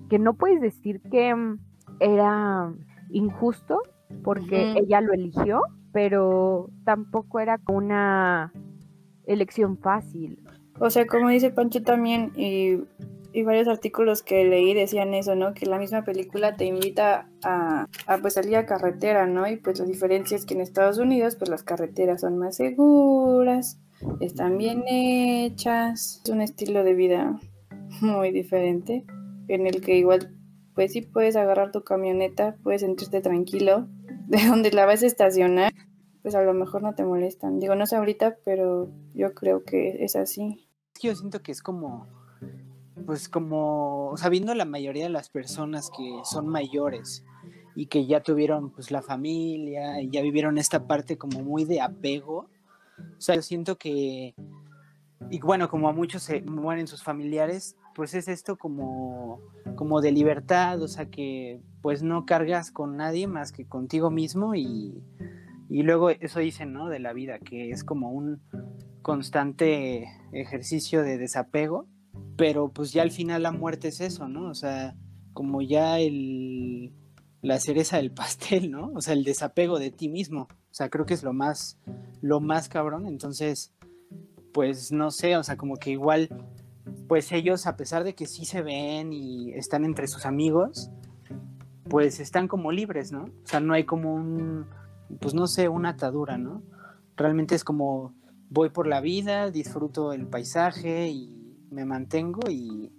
Que 0.10 0.20
no 0.20 0.34
puedes 0.36 0.62
decir 0.62 1.02
que 1.12 1.34
mm, 1.34 1.60
era 2.00 2.74
injusto, 3.10 3.82
porque 4.24 4.74
ella 4.78 5.02
lo 5.02 5.14
eligió, 5.14 5.62
pero 5.92 6.70
tampoco 6.84 7.40
era 7.40 7.60
una 7.68 8.54
elección 9.26 9.78
fácil. 9.78 10.44
O 10.80 10.90
sea, 10.90 11.08
como 11.08 11.30
dice 11.30 11.50
Pancho 11.50 11.82
también, 11.84 12.32
y, 12.36 12.80
varios 13.44 13.68
artículos 13.68 14.24
que 14.24 14.46
leí 14.46 14.74
decían 14.74 15.14
eso, 15.14 15.36
¿no? 15.36 15.54
Que 15.54 15.68
la 15.68 15.78
misma 15.78 16.04
película 16.04 16.56
te 16.56 16.66
invita 16.66 17.30
a, 17.44 17.88
a, 18.08 18.18
pues 18.18 18.34
salir 18.34 18.56
a 18.56 18.66
carretera, 18.66 19.28
¿no? 19.28 19.48
Y 19.48 19.58
pues 19.58 19.80
la 19.80 19.86
diferencia 19.86 20.36
es 20.36 20.46
que 20.46 20.56
en 20.56 20.62
Estados 20.62 20.98
Unidos 20.98 21.36
pues 21.36 21.50
las 21.52 21.62
carreteras 21.62 22.22
son 22.22 22.40
más 22.40 22.56
seguras, 22.56 23.80
están 24.22 24.58
bien 24.58 24.84
hechas, 24.88 26.22
es 26.24 26.30
un 26.32 26.42
estilo 26.42 26.84
de 26.84 26.96
vida 26.96 27.40
muy 28.02 28.32
diferente, 28.32 29.06
en 29.48 29.68
el 29.68 29.82
que 29.82 29.98
igual, 29.98 30.36
pues 30.76 30.94
sí 30.94 31.02
puedes 31.02 31.36
agarrar 31.36 31.72
tu 31.72 31.84
camioneta, 31.84 32.58
puedes 32.64 32.82
sentirte 32.82 33.22
tranquilo, 33.22 33.88
de 34.28 34.46
donde 34.48 34.72
la 34.72 34.86
vas 34.86 35.04
a 35.04 35.08
estacionar, 35.08 35.74
pues 36.22 36.36
a 36.36 36.42
lo 36.42 36.54
mejor 36.54 36.84
no 36.84 36.96
te 36.96 37.04
molestan. 37.04 37.60
Digo, 37.60 37.76
no 37.76 37.86
sé 37.86 37.96
ahorita, 37.96 38.38
pero 38.44 38.90
yo 39.14 39.34
creo 39.34 39.64
que 39.64 40.04
es 40.04 40.16
así. 40.16 40.68
Yo 41.02 41.16
siento 41.16 41.42
que 41.42 41.52
es 41.52 41.62
como, 41.62 42.08
pues 43.06 43.30
como, 43.30 44.14
sabiendo 44.18 44.54
la 44.56 44.66
mayoría 44.66 45.04
de 45.04 45.10
las 45.10 45.30
personas 45.30 45.90
que 45.96 46.20
son 46.24 46.48
mayores 46.48 47.24
y 47.76 47.86
que 47.86 48.08
ya 48.08 48.22
tuvieron 48.22 48.72
pues 48.72 48.90
la 48.90 49.04
familia 49.04 50.02
y 50.02 50.10
ya 50.10 50.22
vivieron 50.22 50.58
esta 50.58 50.88
parte 50.88 51.18
como 51.18 51.44
muy 51.44 51.64
de 51.64 51.80
apego, 51.80 52.50
o 53.00 53.22
sea, 53.22 53.36
yo 53.36 53.42
siento 53.42 53.78
que, 53.78 54.36
y 55.30 55.40
bueno, 55.40 55.70
como 55.70 55.90
a 55.90 55.94
muchos 55.94 56.24
se 56.24 56.42
mueren 56.42 56.88
sus 56.88 57.04
familiares, 57.04 57.76
pues 57.98 58.14
es 58.14 58.28
esto 58.28 58.58
como, 58.58 59.42
como 59.76 60.02
de 60.02 60.12
libertad, 60.12 60.80
o 60.84 60.88
sea, 60.88 61.08
que 61.10 61.64
pues 61.82 62.04
no 62.04 62.28
cargas 62.28 62.70
con 62.70 62.96
nadie 62.96 63.26
más 63.26 63.52
que 63.52 63.66
contigo 63.66 64.12
mismo 64.12 64.54
y, 64.54 65.04
y 65.68 65.82
luego 65.82 66.12
eso 66.12 66.40
dicen, 66.40 66.74
¿no? 66.74 66.90
De 66.90 67.00
la 67.00 67.12
vida, 67.12 67.40
que 67.40 67.72
es 67.72 67.84
como 67.84 68.12
un 68.12 68.40
constante 69.02 70.06
ejercicio 70.32 71.02
de 71.02 71.18
desapego, 71.18 71.88
pero 72.38 72.70
pues 72.70 72.94
ya 72.94 73.02
al 73.02 73.10
final 73.10 73.42
la 73.42 73.52
muerte 73.52 73.88
es 73.88 74.00
eso, 74.00 74.28
¿no? 74.28 74.48
O 74.48 74.54
sea, 74.54 74.96
como 75.34 75.64
ya 75.64 76.00
el, 76.00 76.94
la 77.42 77.60
cereza 77.60 77.98
del 77.98 78.12
pastel, 78.14 78.70
¿no? 78.70 78.92
O 78.94 79.02
sea, 79.02 79.14
el 79.14 79.24
desapego 79.24 79.80
de 79.80 79.90
ti 79.90 80.08
mismo. 80.08 80.48
O 80.70 80.74
sea, 80.78 80.90
creo 80.90 81.08
que 81.08 81.16
es 81.16 81.24
lo 81.24 81.34
más, 81.34 81.80
lo 82.22 82.42
más 82.42 82.70
cabrón. 82.70 83.08
Entonces, 83.08 83.74
pues 84.54 84.92
no 84.92 85.10
sé, 85.10 85.36
o 85.36 85.44
sea, 85.44 85.58
como 85.58 85.78
que 85.78 85.90
igual, 85.90 86.30
pues 87.08 87.32
ellos, 87.32 87.68
a 87.68 87.78
pesar 87.78 88.04
de 88.04 88.16
que 88.16 88.26
sí 88.26 88.46
se 88.46 88.62
ven 88.62 89.14
y 89.14 89.54
están 89.54 89.86
entre 89.86 90.08
sus 90.08 90.26
amigos, 90.26 90.90
pues 91.90 92.20
están 92.20 92.48
como 92.48 92.72
libres, 92.72 93.12
¿no? 93.12 93.24
O 93.24 93.48
sea, 93.48 93.60
no 93.60 93.74
hay 93.74 93.86
como 93.86 94.14
un, 94.14 94.66
pues 95.20 95.34
no 95.34 95.48
sé, 95.48 95.70
una 95.70 95.90
atadura, 95.90 96.38
¿no? 96.38 96.62
Realmente 97.16 97.56
es 97.56 97.64
como 97.64 98.14
voy 98.50 98.70
por 98.70 98.88
la 98.88 99.02
vida, 99.02 99.52
disfruto 99.52 100.14
el 100.14 100.28
paisaje 100.28 101.10
y 101.10 101.66
me 101.72 101.86
mantengo 101.86 102.50
y, 102.50 102.92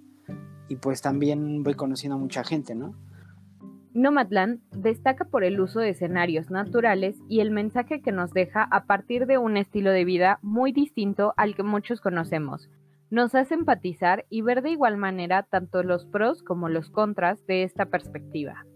y 0.68 0.76
pues 0.76 1.00
también 1.00 1.62
voy 1.62 1.74
conociendo 1.74 2.16
a 2.16 2.18
mucha 2.18 2.44
gente, 2.44 2.74
¿no? 2.74 2.94
Nomadland 3.94 4.60
destaca 4.70 5.24
por 5.24 5.42
el 5.42 5.60
uso 5.60 5.80
de 5.80 5.90
escenarios 5.90 6.50
naturales 6.50 7.16
y 7.28 7.40
el 7.40 7.50
mensaje 7.50 8.00
que 8.00 8.12
nos 8.12 8.32
deja 8.32 8.62
a 8.62 8.84
partir 8.84 9.26
de 9.26 9.38
un 9.38 9.56
estilo 9.56 9.90
de 9.90 10.04
vida 10.04 10.38
muy 10.42 10.72
distinto 10.72 11.34
al 11.36 11.56
que 11.56 11.62
muchos 11.62 12.00
conocemos. 12.00 12.70
Nos 13.10 13.34
hace 13.34 13.54
empatizar 13.54 14.26
y 14.28 14.42
ver 14.42 14.62
de 14.62 14.70
igual 14.70 14.98
manera 14.98 15.42
tanto 15.42 15.82
los 15.82 16.04
pros 16.04 16.42
como 16.42 16.68
los 16.68 16.90
contras 16.90 17.46
de 17.46 17.62
esta 17.62 17.86
perspectiva. 17.86 18.66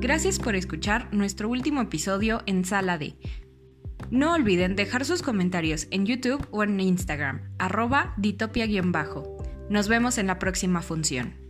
Gracias 0.00 0.38
por 0.38 0.56
escuchar 0.56 1.08
nuestro 1.14 1.48
último 1.48 1.80
episodio 1.80 2.42
en 2.44 2.66
Sala 2.66 2.98
D. 2.98 3.14
No 4.10 4.34
olviden 4.34 4.76
dejar 4.76 5.06
sus 5.06 5.22
comentarios 5.22 5.86
en 5.90 6.04
YouTube 6.04 6.46
o 6.50 6.62
en 6.64 6.78
Instagram, 6.78 7.54
arroba 7.58 8.12
ditopia-bajo. 8.18 9.38
Nos 9.70 9.88
vemos 9.88 10.18
en 10.18 10.26
la 10.26 10.38
próxima 10.38 10.82
función. 10.82 11.41